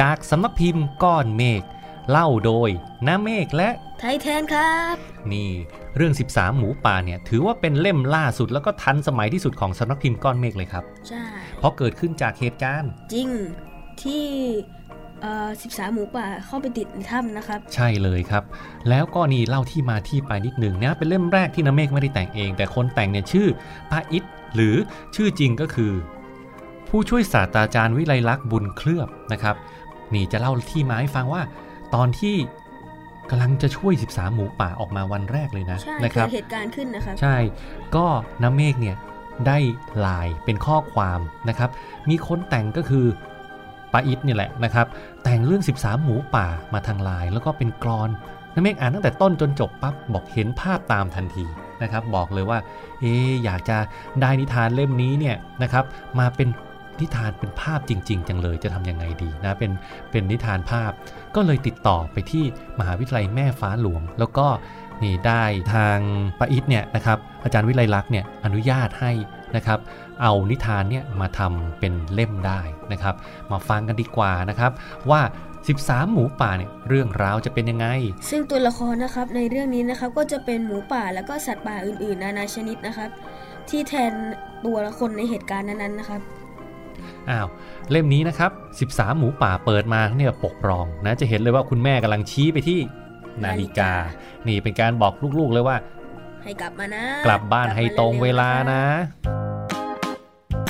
[0.00, 1.62] จากสำนักพิมพ์ก้อนเมฆ
[2.10, 2.70] เล่าโดย
[3.06, 3.70] น้าเมฆและ
[4.02, 4.96] ไทยแทนครับ
[5.32, 5.50] นี่
[5.96, 11.24] เรื่อง 13 หมูป่าเนี่ยถือว่าเป็นเล่มล่าสุดแล้วก็ทันสมัยที่สุดของสำนักพิมพ์ก้อนเมฆเลยครับ ใช่
[11.58, 13.28] เพราะเกิดขึ้นจากเหตุการณ์ จริง
[14.02, 14.24] ที่
[15.62, 18.44] สิบสามหมูป่าเข้าไปติดในถ้ำนะครับ ใช่เลยครับ
[18.88, 23.48] แล้วก็นี่เล่าที่มาที่ไปนิดหนึ่งนะเป็นเล่มแรกที่น้าเมฆไม่ได้แต่งเอง แต่คนแต่งเนี่ยชื่อ
[23.90, 24.24] พระอิท
[24.54, 24.74] หรือ
[25.14, 25.92] ชื่อจริงก็คือ
[26.88, 29.56] ผู้ช่วยศาสตราจารย์วิไลลักษณ์บุญเคลือบนะครับ
[30.14, 31.42] นี่จะเล่าที่มาให้ฟังว่า
[31.94, 32.36] ตอนที่
[33.30, 37.36] กำลังจะช่วย 13 หมูป่าออกมาวันแรกเลยนะนะครัเหตุการณ์ขึ้นนะครับใช่
[37.96, 38.06] ก็
[38.42, 38.96] น้ำเมฆเนี่ย
[39.46, 39.58] ได้
[40.06, 41.70] ลายเป็นข้อความนะครับ
[42.08, 43.06] มีคนแต่งก็คือ
[43.92, 44.86] ป้าอิทนี่แหละนะครับ
[45.24, 48.10] แต่งเรื่อง 13 หมูป่ามาทางลาย แล้วก็เป็นกรอน
[48.54, 51.46] น้ำเมฆอ่านตั้งแต่ต้นจนจบปั๊บบอกเห็นภาพตามทันที
[51.82, 52.58] นะครับ บอกเลยว่า
[53.00, 53.14] เอ๊
[53.44, 53.76] อยากจะ
[54.20, 55.84] ได้นิทานเล่มนี้เนี่ยนะครับ
[56.18, 56.48] มาเป็น
[57.02, 59.72] นิทานเป็นภาพจริง ๆ จังเลยจะทำยังไงดีนะเป็น
[60.10, 60.92] เป็นนิทานภาพ
[61.36, 62.44] ก็เลยติดต่อไปที่
[62.78, 64.46] มหาวิทยาลัยแม่ฟ้าหลวง แล้วก็
[65.02, 65.42] นี่ได้
[65.74, 65.98] ทาง
[66.38, 69.12] ปาอิทเนี่ยนะครับอาจารย์วิไลลักษณ์เนี่ยอนุญาตให้
[69.56, 69.78] นะครับ
[70.22, 72.60] เอานิทานเนี่ยมาทำเป็นเล่มได้
[72.92, 73.14] นะครับ
[73.52, 74.72] มาฟังกันดีกว่านะครับ
[75.10, 75.20] ว่า
[75.66, 77.86] 13 หมูป่าเนี่ยเรื่องราวจะเป็นยังไง
[78.30, 83.10] ซึ่งตัวละครนะครับในเรื่องนี้นะครับก็จะเป็นหมูป่าแล้วก็สัตว์ป่าอื่นๆ นานาชนิดนะครับ
[83.70, 84.12] ที่แทน
[84.64, 86.20] ตัวละครในเหตุการณ์นั้นๆนะครับ
[87.30, 87.48] อ้าว
[87.90, 88.50] เล่มนี้นะครับ
[88.92, 92.80] 13 หมูป่าเปิดมาเนี่ยปกรองนะจะเห็นเลยว่าคุณแม่กำลังชี้ไปที่
[93.44, 93.92] นาฬิกา
[94.48, 95.76] นี่เป็นการบอกลูกๆเลยว่า
[96.42, 98.82] ให้กลับมานะ กลับบ้านให้ตรงเวลานะ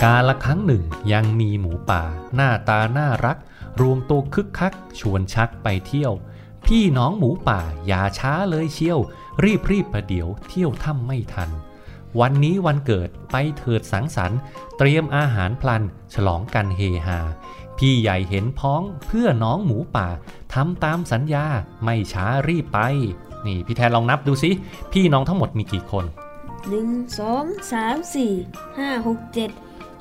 [0.03, 2.03] กาละครั้งหนึ่งยังมีหมูป่า
[2.35, 3.39] หน้าตาน่ารัก
[3.81, 6.13] รวมตัวคึกคัก ชวนชักไปเที่ยว
[6.67, 8.99] พี่น้องหมูป่าอย่าช้าเลยเชียว
[9.45, 11.51] รีบรีบประเดี๋ยวเที่ยวถ้ำไม่ทัน
[12.21, 14.39] วันนี้วันเกิดไปเถิดสังสรรค์
[14.79, 15.83] เตรียมอาหารพลัน
[16.15, 17.21] ฉลองกันเฮฮา
[17.79, 20.09] พี่ใหญ่เห็นพ้องเพื่อน้องหมูป่า
[20.55, 21.45] ทำตามสัญญา
[21.85, 22.81] ไม่ช้ารีบไป
[23.47, 24.51] นี่พี่แทนลองนับดูสิ
[24.93, 26.05] พี่น้องทั้งหมดมีกี่คน
[26.71, 29.51] 1 2 3 4 5 6 7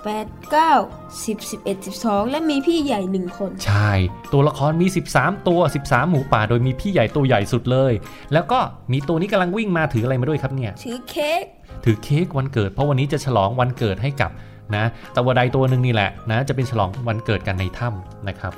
[0.06, 3.92] 8 9 10 11 12 และมีพี่ใหญ่หนึ่งคน ใช่
[4.34, 7.94] ตัวละครมี 13 ตัว 13 หมูป่า โดยมีพี่ใหญ่ตัวใหญ่สุดเลย
[8.34, 8.60] แล้วก็
[8.92, 11.44] มีตัวนี้กำลังวิ่งมาถืออะไรมาด้วยครับเนี่ย ถือเค้ก
[11.84, 14.32] ถือเค้กวันเกิด เพราะวันนี้จะฉลองวันเกิดให้กับ
[14.76, 18.54] นะตะวดายตัวหนึ่งนี่แหละนะจะเป็นฉลองวันเกิดกันในถ้ำนะครับ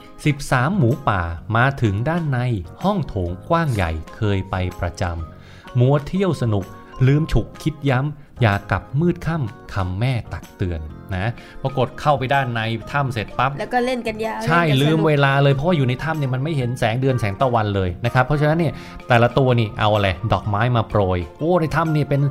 [0.49, 1.21] 13 หมูป่า
[1.57, 2.39] มาถึงด้านใน
[2.83, 6.65] ห้องโถงกว้างใหญ่เคยไปประจำมัวเที่ยวสนุก
[7.07, 10.79] ลืมฉุกคิดย้ำ อย่ากลับมืดค่ำคำแม่ตักเตือน
[11.15, 11.31] นะ
[11.63, 12.61] ปรากฏเข้าไปด้านใน
[12.91, 18.73] ถ้ำเสร็จปั๊บแล้วก็เล่นกันยาวใช่ลืมเวลาเลยเพราะว่าอยู่ในถ้ำเนี่ยมันไม่เห็นแสงเดือนแสงตะวันเลยนะครับเพราะฉะนั้นเนี่ย
[19.07, 22.21] แต่ละตัวนี่เอาอะไรดอกไม้มาโปรยโอ้ในถ้ำนี่เป็น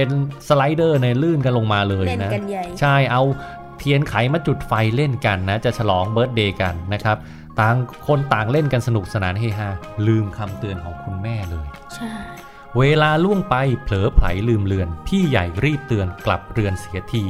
[0.00, 2.30] เป็เป็นสไลเดอร์ในลื่นกันลงมาเลยนะ
[2.80, 3.22] ใช่เอา
[3.78, 7.16] เทียนไขมาจุดไฟเล่นกันนะ จะฉลองเบิร์ตเดย์กันนะครับ
[7.60, 7.76] ต่าง
[8.06, 9.68] คนต่างเล่นกันสนุกสนานเฮฮา
[10.06, 12.10] ลืมคำเตือนของคุณแม่เลยใช่
[12.78, 17.24] เวลาล่วงไปเผลอไผลลืมเลือน พี่ใหญ่รีบเตือนกลับเรือนเสียที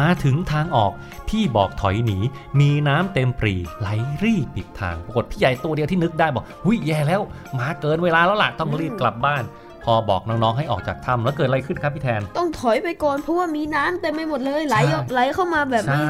[0.00, 0.92] มาถึงทางออก
[1.28, 2.18] พี่บอกถอยหนี
[2.60, 3.88] มีน้ำเต็มปรีไหล
[4.24, 7.20] รีบปิดทาง ปรากฏพี่ใหญ่ตัวเดียวที่นึกได้บอกหุยแย่แล้ว
[7.58, 14.76] มาเกินเวลาแล้วล่ะต้องรีบกลับบ้านพ อบอกน้องๆให้ออกจากถ้ำแล้วเกิดอะไรขึ้นครับพี่แทน ต้องถอยไปก่อนเพราะว่ามีน้ำเต็มไปหมดเลยไหล
[15.12, 16.06] ไหลเข้ามาแบบนี้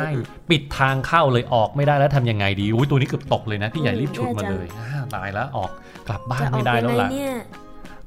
[0.51, 4.67] ปิดทางเข้าเลยออกไม่ได้แล้วทำยังไงดีอุ้ยตัวนี้เกือบตกเลยนะพี่ใหญ่รีบฉุดมาเลย
[5.15, 5.71] ตายแล้วออก
[6.09, 7.09] กลับบ้านไม่ได้แล้วล่ะ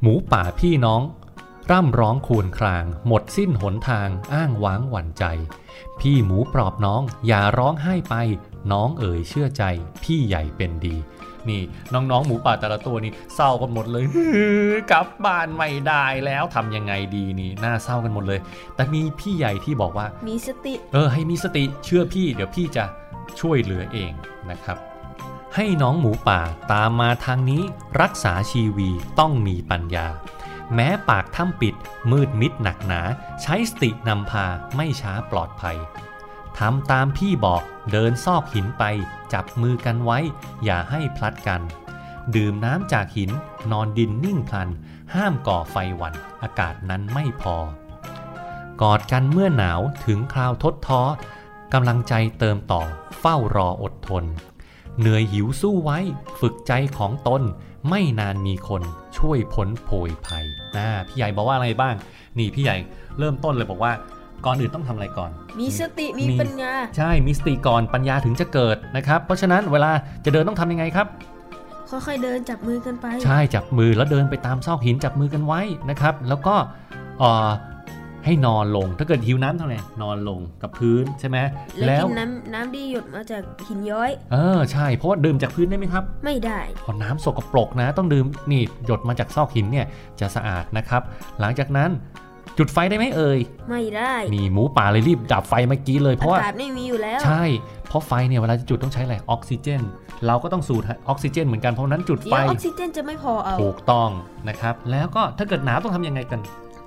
[0.02, 1.02] หมูป่าพี่น้อง
[1.72, 5.26] ร่ำร้องคูนคราง หมดสิ้นหนทางอ้างว้างหวั่นใจ
[6.00, 8.16] พี่หมูปลอบน้อง อย่าร้องไห้ไป
[8.72, 9.64] น้องเอ๋ยเชื่อใจ
[10.04, 10.96] พี่ใหญ่เป็นดี
[11.50, 11.62] นี่
[11.94, 14.04] น้องๆ หมูป่าแต่ละตัวนี่เศร้ากันหมดเลย
[14.92, 18.40] กลับบ้านไม่ได้แล้วทำยังไงดีนี่น่าเศร้ากันหมดเลย
[18.76, 22.84] แต่มีพี่ใหญ่ที่บอกว่า มีสติ เออให้มีสติเชื่อพี่ เดี๋ยวพี่จะ
[23.40, 24.12] ช่วยเหลือเอง
[24.52, 24.78] นะครับ
[25.56, 27.62] ให้น้องหมูป่าตามมาทางนี้
[28.02, 28.90] รักษาชีวี
[29.20, 30.08] ต้องมีปัญญา
[30.76, 31.76] แม้ปากถ้ำปิด
[32.12, 33.02] มืดมิดหนักหนา
[33.42, 35.78] ใช้สตินำพาไม่ช้าปลอดภัย
[36.66, 38.84] ทำตามพี่บอกเดินซอกหินไป
[39.34, 40.20] จับมือกันไว้
[40.64, 41.62] อย่าให้พลัดกัน
[42.36, 43.32] ดื่มน้ำจากหิน
[43.72, 44.70] นอนดินนิ่งพลัน
[45.16, 47.56] ห้ามก่อไฟวัน อากาศนั้นไม่พอ
[48.82, 51.02] กอดกันเมื่อหนาวถึงคราวทดท้อ
[51.74, 52.84] กำลังใจเติมต่อ
[53.20, 54.24] เฝ้ารออดทน
[55.00, 56.00] เหนื่อยหิวสู้ไว้
[56.40, 57.42] ฝึกใจของตน
[57.90, 58.82] ไม่นานมีคน
[59.18, 60.46] ช่วยพ้นโผยภัย
[60.76, 61.96] นะพี่ใหญ่บอกว่าอะไรบ้าง
[62.38, 62.78] นี่พี่ใหญ่
[63.18, 63.94] เริ่มต้นเลยบอกว่า
[64.46, 65.30] ก่อนอื่นต้องทำอะไรก่อน
[65.60, 69.92] มีสติมีปัญญา ใช่ มีสติก่อนปัญญาถึงจะเกิดนะครับ เพราะฉะนั้นเวลา
[70.26, 71.08] จะเดินต้องทำยังไงครับ
[71.90, 76.56] ค่อยๆเดินจับมือกันไป ใช่จับมือแล้วเดินไปตามซอกหินจับมือกันไว้นะครับ แล้วก็
[78.26, 81.38] ให้นอนลงถ้าเกิดหิวน้ำเท่าไหร่นอนลงกับพื้นใช่ไหม
[81.88, 89.86] แล้วกินน้ำน้ำดีหยดมาจากหินย้อย เออใช่เพราะว่าดื่มจากพื้นได้ไหมครับ ไม่ได้พอน้ำสกปรกนะ ต้องดื่มนี่หยดมาจากซอกหินเนี่ย
[90.20, 91.02] จะสะอาดนะครับ
[91.40, 91.90] หลังจากนั้น
[92.58, 93.40] จุดไฟได้ไหมเอ่ย
[93.70, 97.44] ไม่ได้ นี่หมูป่าเลยรีบดับไฟเมื่อกี้เลยเพราะว่าอากาศไม่มีอยู่แล้ว ใช่
[97.88, 99.82] เพราะไฟเนี่ยเวลาจะจุดต้องใช้อะไรออกซิเจน
[100.28, 104.10] เราก็ต้องสูดออกซิเจนเหมือนกันเพราะนั้นจุดไฟ ออกซิเจนจะไม่พอเอา ถูกต้อง
[104.50, 106.40] นะครับ แล้วก็ถ้าเกิดหนาวต้องทำยังไงกัน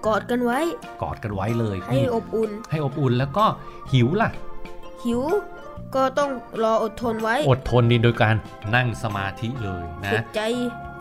[0.07, 0.61] กอดกันไว้
[1.03, 3.45] กอดกันไว้เลย ให้อบอุ่น ให้อบอุ่นแล้วก็
[3.93, 4.31] หิวล่ะ
[5.05, 5.23] หิว
[5.95, 6.31] ก็ต้อง
[6.65, 8.35] รออดทนไว้ อดทนดีโดยการ
[8.75, 10.41] นั่งสมาธิเลยนะ ฝึกใจ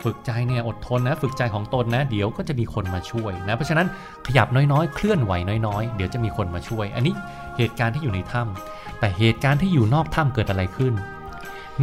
[0.04, 3.88] ฝึกใจเนี่ยอดทนนะ ฝึกใจของตนนะ เดี๋ยวก็จะมีคนมาช่วยนะเพราะฉะนั้น
[4.26, 5.32] ขยับน้อยๆ เคลื่อนไหว
[5.66, 7.14] น้อยๆ เดี๋ยวจะมีคนมาช่วย อันนี้
[7.56, 10.94] เหตุการณ์ที่อยู่ในถ้ำแต่เหตุการณ์ที่อยู่นอกถ้ำเกิดอะไรขึ้น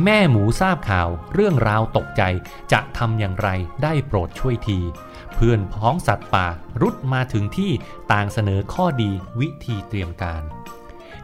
[0.03, 2.23] แม่หมูทราบข่าว เรื่องราวตกใจ
[2.71, 3.49] จะทำอย่างไร
[3.83, 4.79] ได้โปรดช่วยที
[5.35, 6.47] เพื่อนพ้องสัตว์ป่า
[6.81, 7.71] รุดมาถึงที่
[8.11, 10.43] ต่างเสนอข้อดีวิธีเตรียมการ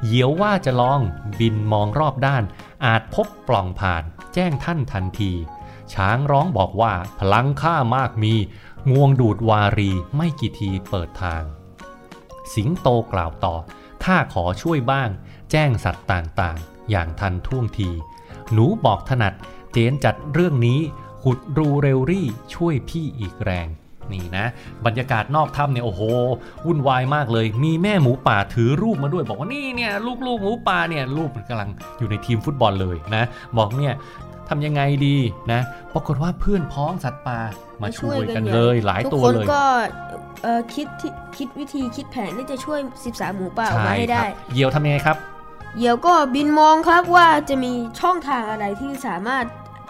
[0.05, 1.01] เหยียวว่าจะลอง
[1.39, 2.43] บินมองรอบด้าน
[2.85, 5.31] อาจพบปล่องผ่าน แจ้งท่านทันที
[5.93, 8.33] ช้างร้องบอกว่าพลังข้ามากมี
[8.91, 11.43] งวงดูดวารีไม่กี่ทีเปิดทาง
[12.53, 13.55] สิงโตกล่าวต่อ
[14.03, 15.09] ถ้าขอช่วยบ้าง
[15.51, 17.89] แจ้งสัตว์ต่างๆ อย่างทันท่วงที
[18.51, 19.33] หนูบอกถนัด
[19.71, 20.79] เจนจัดเรื่องนี้
[21.23, 23.67] ขุดรูเร็วรี่ช่วยพี่อีกแรง
[24.11, 24.45] นี่นะ
[24.85, 26.01] บรรยากาศนอกถ้ำเนี่ยโอ้โห
[26.65, 29.91] วุ่นวายมากเลย มีแม่หมูป่าถือรูปมาด้วย บอกว่านี่เนี่ย
[30.27, 33.23] ลูกๆหมูป่าเนี่ยรูปกำลังอยู่ในทีมฟุตบอลเลยนะ
[33.57, 33.93] บอกเนี่ย
[34.49, 35.17] ทำยังไงดี
[35.51, 35.61] นะ
[35.93, 37.39] ปรากฏว่าเพื่อนพ้องสัตว์ป่า
[37.81, 39.63] มาช่วยกันเลยหลายตัวเลยทุกคนก็
[40.73, 40.87] คิด
[41.37, 42.79] คิดวิธีคิดแผนที่จะช่วย
[43.09, 44.23] 13 หมูป่าออกมาให้ได้
[44.53, 45.17] เยียวทำยังไงครับ
[45.77, 47.71] เยียวก็บินมองครับว่าจะมี
[48.01, 49.45] ช่องทางอะไรที่สามารถ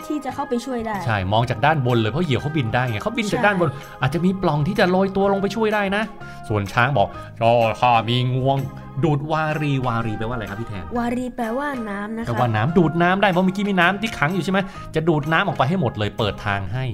[0.08, 3.70] ที่จะเข้าไปช่วยได้ ใช่ มองจากด้านบนเลยเพราะเหยี่ยวเขาบินได้ไงเขาบินจากด้านบน
[4.02, 6.04] อาจจะมีปล่องที่จะโรยตัวลงไปช่วยได้นะ
[6.50, 7.08] ส่วนช้างบอก
[7.42, 8.58] รอข้ามีงวง
[9.04, 14.60] ดูดวารีวารีแปลว่าอะไรครับพี่แทน วารีแปลว่าน้ำนะคะแปลว่าน้ำดูดน้ำได้เพราะเมื่อกี้มีน้ำที่ขังอยู่ใช่ไหม
[14.96, 16.86] จะดูดน้ำออกไปให้หมดเลยเปิดทางให้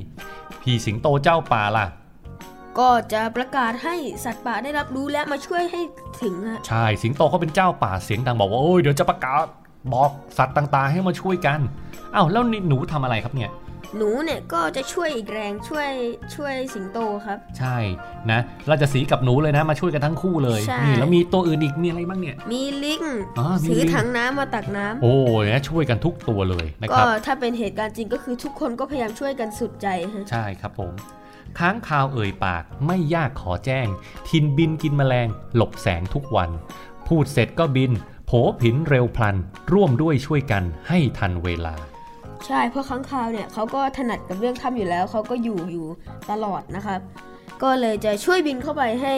[0.62, 1.86] พี่สิงโตเจ้าป่าล่ะ
[2.80, 3.96] ก็จะประกาศให้
[4.26, 5.82] สัตว์ป่าได้รับรู้และมาช่วยให้
[6.22, 6.36] ถึง
[6.68, 9.46] ใช่สิงโตเขาเป็นเจ้าป่าเสียงดังบอกว่าโอ้ยเดี๋ยวจะประกาศ
[9.94, 11.60] บอกสัตว์ต่างๆ ให้มาช่วยกัน
[12.16, 13.52] อ้าวแล้วหนูทำอะไรครับเนี่ย
[13.98, 15.90] หนูเนี่ยก็จะช่วยอีกแรงช่วย
[16.36, 17.78] ช่วยสิงโตครับ ใช่
[18.32, 23.02] นะเราจะสีกับหนูเลยนะมาช่วยกันทั้งคู่เลยนี่แล้วมีตัวอื่นอีกมีอะไรบ้างเนี่ย มีลิง
[23.68, 29.88] ถือถังน้ำมาตักน้ำโอ้ยนะช่วยกันทุกตัวเลยนะครับก็ถ้าเป็นเหตุการณ์จริงก็คือทุกคนก็พยายามช่วยกันสุดใจ
[30.32, 30.94] ใช่ครับผม
[31.60, 33.88] ค้างคาวเอ่ยปากไม่ยากขอแจ้ง
[34.30, 36.50] ทินบินกินแมลง หลบแสงทุกวัน
[37.08, 37.92] พูดเสร็จก็บิน
[38.26, 38.32] โผ
[38.62, 39.36] ผินเร็วพลัน
[39.74, 41.76] ร่วมด้วยช่วยกันให้ทันเวลา
[42.48, 45.88] ใช่เพราะค้างคาวเนี่ยเขาก็ถนัดกับเรื่องถ้ำอยู่แล้วเขาก็อยู่อยู่
[46.32, 47.00] ตลอดนะครับ
[47.64, 49.16] ก็เลยจะช่วยบินเข้าไปให้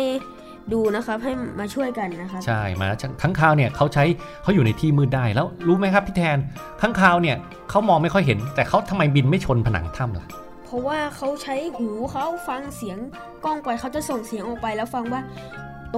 [0.73, 2.88] ดูนะครับให้มาช่วยกันนะครับใช่มา
[3.21, 4.03] ข้างคาวเนี่ยเขาใช้
[4.43, 6.38] เขาอยู่ในที่มืดได้แล้วรู้ไหมครับพี่แทน
[6.82, 7.38] ข้างคาวเนี่ย
[7.69, 10.28] เขามองไม่ค่อยเห็น แต่เขาทำไมบินไม่ชนผนังถ้ำล่ะ
[10.65, 12.97] เพราะว่าเขาใช้หูเขาฟังเสียง
[13.45, 15.21] กล้องไปเขาจะส่งเสียงออกไปแล้วฟังว่า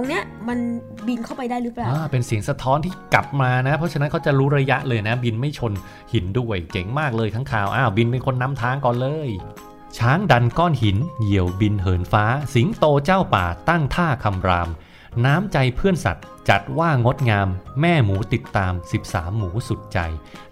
[0.00, 0.58] ตรงเนี้ยมัน
[1.08, 5.72] บินเข้าไปได้หรือเปล่าเป็นเสียงสะท้อนที่กลับมานะ เพราะฉะนั้นเขาจะรู้ระยะเลยนะ บินไม่ชน
[6.12, 9.28] หินด้วยเจ๋งมากเลยข้างคาวอ้าวบินเป็นคนนำทางก่อนเลย
[9.98, 12.24] ช้างดันก้อนหิน เหยี่ยวบินเหินฟ้า
[12.54, 14.68] สิงโตเจ้าป่าตั้งท่าคำราม
[15.24, 17.48] น้ำใจเพื่อนสัตว์จัดว่างดงาม
[17.80, 18.72] แม่หมูติดตาม
[19.04, 19.98] 13 หมูสุดใจ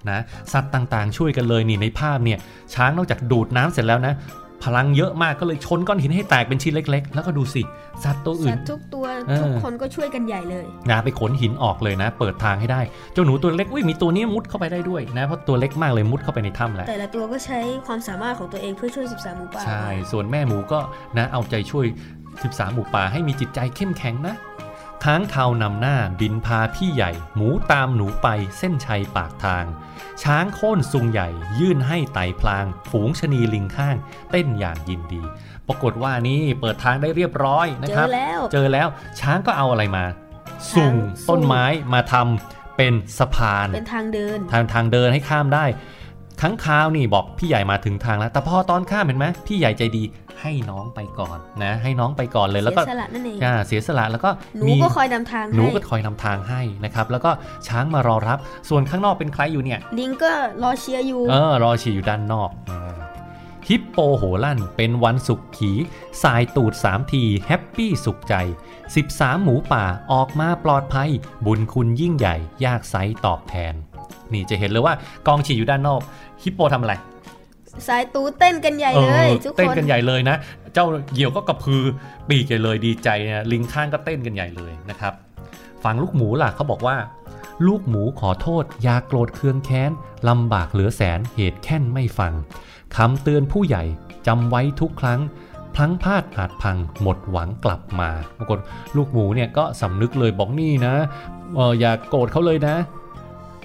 [0.08, 0.20] นะ
[0.52, 2.38] สัตว์ต่างๆ ช่วยกันเลยนี่ในภาพเนี่ย
[2.74, 4.14] ช้างนอกจากดูดน้ำเสร็จแล้วนะ
[4.64, 7.62] พลังเยอะมากก็เลยชนก้อนหินให้แตกเป็นชิ้นเล็ก ๆ แล้วก็ดูสิ
[8.04, 9.06] สัตว์ตัวอื่นสัตว์ทุกตัว
[9.40, 12.80] ทุกคนก็ช่วยกันใหญ่เลยนะไปขนหินออกเลยนะ เปิดทางให้ได้
[13.12, 20.78] เจ้าหนูตัวเล็กวิมีตัวนี้มุดเข้าไปได้ด้วยนะเพราะตัวเล็กมากเลยมุดเข้าไปในถ้ำแล้วแต่ละตัวก็ใช้ความสามารถของตัวเองเพื่อช่วย 13 หมูป่าใช่ส่วนแม่หมูก็
[21.18, 21.86] นะเอาใจช่วย
[22.30, 24.34] 13 หมูป่าให้มีจิตใจเข้มแข็งนะ
[25.10, 28.28] ค้างคาวนำหน้าบินพาพี่ใหญ่ หมูตามหนูไป
[28.58, 29.64] เส้นชัยปากทาง
[30.22, 31.28] ช้างโค่นซุงใหญ่
[31.58, 33.96] ยื่นให้ไต่พลาง ฝูงชนีลิงข้าง
[34.30, 35.22] เต้นอย่างยินดี
[35.66, 38.88] ปรากฏว่านี่เปิดทางได้เรียบร้อยนะครับ เจอแล้ว เจอแล้ว
[39.20, 40.04] ช้างก็เอาอะไรมา
[40.74, 40.94] ซุง
[41.30, 45.64] ต้นไม้มาทำเป็นสะพาน เป็นทางเดิน ทางทางเดินให้ข้ามได้
[46.40, 50.02] ค้างคาวนี่บอกพี่ใหญ่มาถึงทางแล้ว แต่พอตอนข้ามเห็นไหมพี่ใหญ่ใจดี
[50.40, 57.30] ให้น้องไปก่อนนะ ให้น้องไปก่อนเลยแล้วก็เสียสละนั่นเองเสียสละแล้วก็หนูก็คอยนำทางหนูก็คอยนำทางให้นะครับแล้วก็
[57.68, 60.32] ช้างมารอรับ ส่วนข้างนอกเป็นใครอยู่เนี่ยลิงก็
[60.62, 62.50] รอเชียร์อยู่เออรอเชียร์อยู่ด้านนอก
[63.68, 65.72] ฮิปโปโห่ลั่นเป็นวันสุขขี
[66.22, 68.34] ส่ายตูดสามที happy สุขใจ
[68.88, 71.10] 13 หมูป่าออกมาปลอดภัย
[71.46, 72.94] บุญคุณยิ่งใหญ่ ยากไซ
[73.26, 73.74] ตอบแทน
[74.32, 74.94] นี่จะเห็นเลยว่า
[75.26, 76.00] กองฉีอยู่ด้านนอก
[76.42, 76.94] ฮิปโปทำอะไร
[77.88, 80.36] สายตูเต้นกันใหญ่เลยทุกคนเต้นกันใหญ่เลยนะ
[80.74, 81.82] เจ้าเหยี่ยวก็กระพือ
[82.28, 85.12] ปีกเลยดีใจนะลิงข้างก็เต้นกันใหญ่เลยนะครับ
[85.84, 86.96] ฟังลูกหมูล่ะเขาบอกว่า
[87.66, 89.90] ลูกหมูขอโทษอย่าโกรธเคืองแค้น
[90.28, 92.32] ลำบากเหลือแสนเหตุแค่นไม่ฟัง
[92.96, 93.84] คำเตือนผู้ใหญ่
[94.26, 95.20] จำไว้ทุกครั้ง
[95.74, 98.60] พลั้งพลาดอาจพังหมดหวังกลับมาบางคน
[98.96, 100.94] ลูกหมูเนี่ยก็สำนึกเลยบอกนี่นะ
[101.58, 102.76] อออย่าโกรธเขาเลยนะ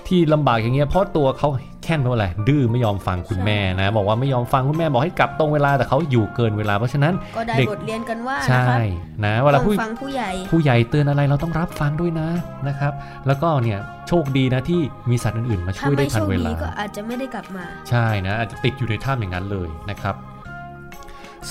[0.08, 1.50] ที่ลำบากอย่างเงี้ยเพราะตัวเขา
[1.84, 8.66] แค่นเพราะอะไรดื้อไม่ยอมฟังคุณแม่นะ บอกว่าไม่ยอมฟังคุณแม่บอกให้กลับตรงเวลาแต่เขาอยู่เกินเวลาเพราะฉะนั้นก็ได้บทเรียนกันว่าใช่
[9.26, 12.30] นะเวลาผู้ฟังผู้ใหญ่ ผู้ใหญ่เตือนอะไรเราต้องรับฟังด้วยนะ
[12.68, 12.94] นะครับ
[13.28, 20.16] แล้วก็เนี่ยโชคดีนะที่มีสัตว์อื่นๆ มาช่วยได้ทันเวลาก็อาจจะไม่ได้กลับมา ใช่นะอาจจะติดอยู่ในถ้ำอย่างนั้นเลยนะครับ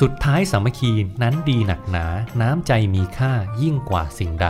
[0.00, 0.92] สุดท้ายสามัคคี
[1.22, 2.06] นั้นดีหนักหนา
[2.42, 3.32] น้ำใจมีค่า
[3.62, 4.48] ยิ่งกว่าสิ่งใด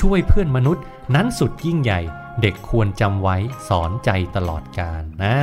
[0.00, 2.00] ช่วยเพื่อนมนุษย์นั้นสุดยิ่งใหญ่
[2.40, 3.36] เด็กควรจำไว้
[3.68, 5.36] สอนใจตลอดการนะ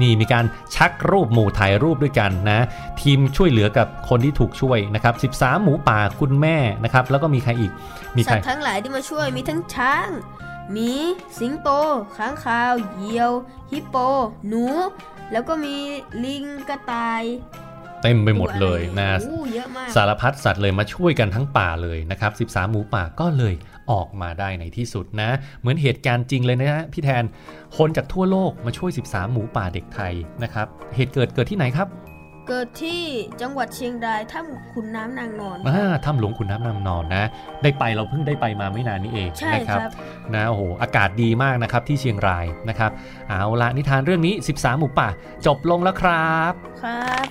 [0.00, 2.60] นี่มีการชักรูปหมู่ถ่ายรูปด้วยกันนะ
[3.00, 7.72] ทีมช่วยเหลือกับคนที่ถูกช่วยนะครับ 13 หมูป่าคุณแม่นะครับ แล้วก็มีใครอีก
[8.16, 10.08] มีใครทั้งหลายที่มาช่วยมีทั้งช้าง
[10.72, 10.92] หมี
[11.38, 11.68] สิงโต
[12.16, 13.32] ค้างคาวเหยี่ยว
[13.70, 13.96] ฮิปโป
[14.48, 14.64] หนู
[15.32, 15.76] แล้วก็มี
[16.24, 17.22] ลิงกระต่าย
[18.02, 19.18] เต็มไปหมดเลยนะ
[19.96, 23.54] สารพัดสัตว์เลยมาช่วยกันทั้งป่าเลยนะครับ 13 หมูป่าก็เลย
[23.90, 25.30] ออกมาได้ในที่สุดนะ
[25.60, 27.24] เหมือนเหตุการณ์จริงเลยนะฮะพี่แทน
[27.76, 30.12] คนจากทั่วโลกมาช่วย 13 หมูป่าเด็กไทย
[30.42, 31.88] นะครับเหตุเกิดเกิดที่ไหนครับ
[32.48, 33.02] เกิดที่
[33.40, 37.24] จังหวัดเชียงรายถ้ำขุนน้ำนางนอนอ่าถ้ำหลวงขุนน้ำนางนอนนะ
[37.62, 39.80] ได้ไปเราเพิ่งได้ไปมาไม่นานนี้เองนะครับ
[40.34, 42.90] นะโอ้โหอากาศดีมากนะครับที่เชียงรายนะครับ
[43.28, 45.08] เอาละนิทานเรื่องนี้ 13 หมูป่า
[45.46, 47.26] จบลงแล้วครับครับ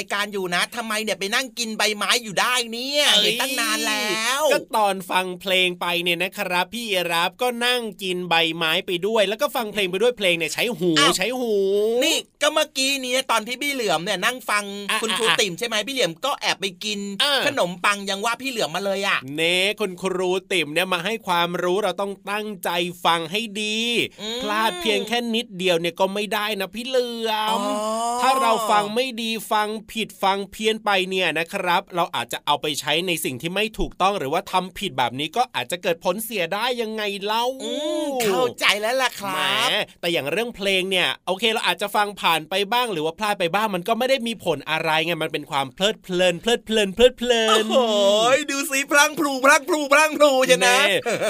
[0.00, 11.54] ายการอยู่นะทำไมเนี่ยไปนั่งกินใบไม้อยู่ได้เนี่ยเห็นตั้งนานแล้ว ก็ตอนฟังเพลงไปเนี่ยนะครับ พี่รับก็นั่งกินใบไม้ไปด้วย แล้วก็ฟังเพลงไปด้วยเพลงเนี่ยใช้หูใช้หู
[12.04, 14.64] นี่ก็เมื่อกี้นี้ตอนที่พี่เหลือมเนี่ยนั่งฟัง
[15.02, 16.98] คุณครูติ่มใช่ไหมพี่เหลือมก็แอบไปกิน
[17.46, 22.70] ขนมปังยังว่าพี่เหลือมมาเลยอะเน่คุณครูติ่มเนี่ยมาให้ความรู้เราต้องตั้งใจ
[23.04, 23.78] ฟังให้ดี
[24.42, 27.60] พลาดเพียงแค่นิดเดียวเนี่ยก็ไม่ได้นะพี่เหลือม
[28.22, 37.44] ถ้าเราฟังไม่ดีฟังผิดฟังเพี้ยนไปเนี่ยนะครับ เราอาจจะเอาไปใช้ในสิ่งที่ไม่ถูกต้องหรือว่าทำผิดแบบนี้ก็อาจจะเกิดผลเสียได้ยังไงเล่า
[38.24, 39.68] เข้าใจแล้วล่ะครับ
[40.00, 50.68] แต่อย่างเรื่องเพลงเนี่ยโอเคเราอาจจะฟังผ่านไปบ้างหรือว่าพลาดไปบ้างมันก็ไม่ได้มีผลอะไรไงมันเป็นความเพลิดเพลินเพลิดเพลินเพลิดเพลินโอ้ยดูสิพลังพลูพลังพลูพลังพลูใช่ไหม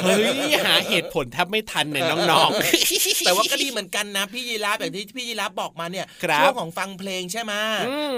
[0.02, 0.28] เฮ้ย
[0.66, 6.06] หาเหตุผลแทบไม่ทันเนี่ยน้องๆแต่ว่าก็ดีเหมือนกันนะพี่ยีราฟแบบที่พี่ยีราฟบอกมาเนี่ย
[6.38, 7.52] ช่วงของฟังเพลงใช่ไหม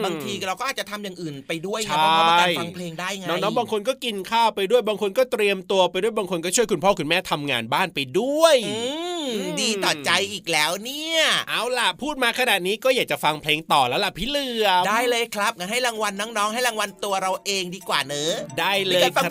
[0.04, 8.56] บางทีเราก็อาจจะทำอย่างอื่นไปด้วยไงเพราะว่าการฟังเพลงได้ไงน้องๆบางคนก็กินข้าวไปด้วยบางคนก็เตรียมตัวไปด้วยบางคนก็ช่วยคุณพ่อคุณแม่ทำงานบ้านไปด้วย
[9.60, 11.20] ดีต่อใจอีกแล้วเนี่ย
[11.50, 19.24] เอาล่ะพูดมาขนาดนี้ก็อยากจะฟังเพลงต่อแล้วล่ะพี่เหลือได้เลยครับงั้นให้รางวัลน้องๆ ให้รางวัลตัวเราเองดีกว่าเนอะได้เลยครับ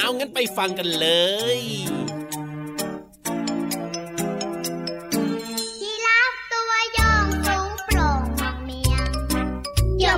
[0.00, 1.08] เอางั้นไปฟังกันเล
[1.58, 1.58] ย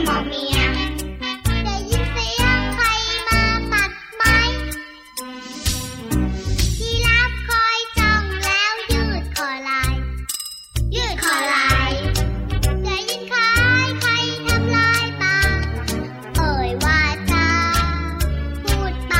[0.08, 0.58] มองเมีย
[1.64, 2.84] ได้ยินเสียงใคร
[3.28, 4.36] มาตัดไม้
[6.78, 9.94] ที่รับคอยจ้องแล้วยืดคอลาย
[10.94, 11.92] ยืดคอลาย
[12.84, 13.50] ได้ยินคา
[13.84, 14.12] ยใคร
[14.46, 15.36] ทำลายตา
[16.36, 17.00] เอ่ยว่า
[17.32, 17.46] จะ
[18.64, 19.14] พูดไป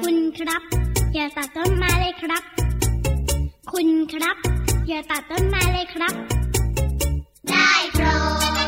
[0.00, 0.62] คุณครับ
[1.14, 2.42] อย่าตัดต้นไม้เลยครับ
[3.72, 4.36] คุณครับ
[4.88, 6.14] อย่าตัดต้นไม้เลยครับ
[8.00, 8.63] วั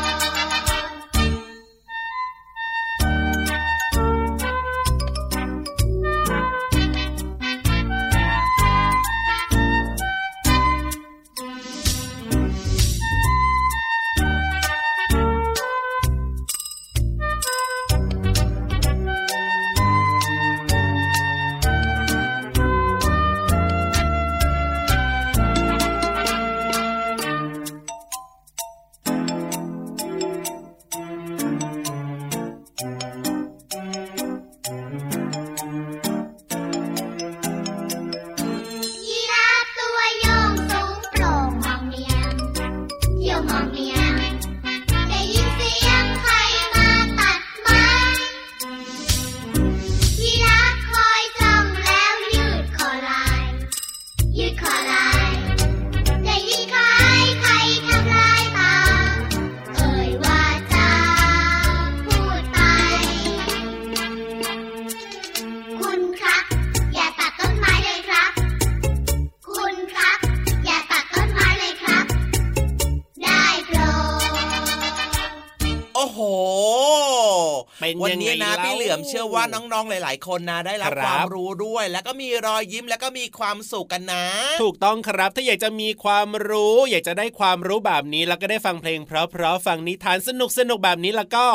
[79.73, 84.25] น้องๆหลาย ๆ คนนะได้รับความรู้ด้วย แล้วก็มีรอยยิ้มแล้วก็มีความสุขกันนะ
[84.61, 91.45] ถูกต้องครับถ้าอยากจะมีความรู้ อยากจะได้ความรู้แบบนี้แล้วก็ได้ฟังเพลง เพราะๆฟังนิทานสนุกสนุกแบบนี้แล้วก็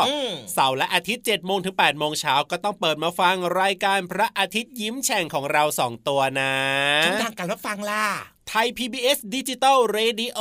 [0.53, 6.55] เสาร์และอาทิตย์เจ็ดโมงถึงแปดโมงเช้าก็ต้องเปิดมาฟังรายการพระอาทิตย์ยิ้มแฉ่งของเราสองตัวนะ
[7.05, 8.05] ช่องทางการรับฟังล่ะ
[8.55, 10.41] ไทย PBS digital radio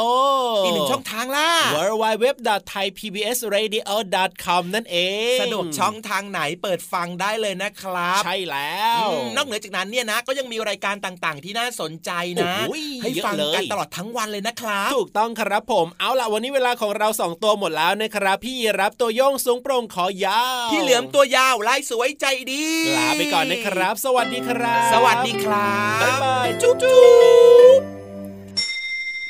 [0.65, 2.25] อีกหนึ่งช่องทางล่ะ w w w
[2.71, 3.81] t h a i PBS Radio
[4.45, 4.97] com นั่นเอ
[5.35, 9.05] ง สะดวกช่องทางไหนเปิดฟังได้เลยนะครับ ใช่แล้ว
[9.35, 12.53] นอกเหนือจากนั้นเนี่ยนะ ก็ยังมีรายการต่างๆ ที่น่าสนใจนะ
[13.03, 22.65] ให้ฟังกันตลอดทั้งวันเลยนะครับ ถูกต้องครับผม เอาล่ะ วันนี้เวลาของเราสองตัวหมดแล้วนะครับ พี่รับตัวโยงสูงโปร่งขอยาว พี่เหลือมตัวยาวลายสวยใจดี
[22.97, 26.99] ลาไปก่อนนะครับ สวัสดีครับ สวัสดีครับบ๊ายบายจุ๊บจุ๊
[27.79, 28.00] บ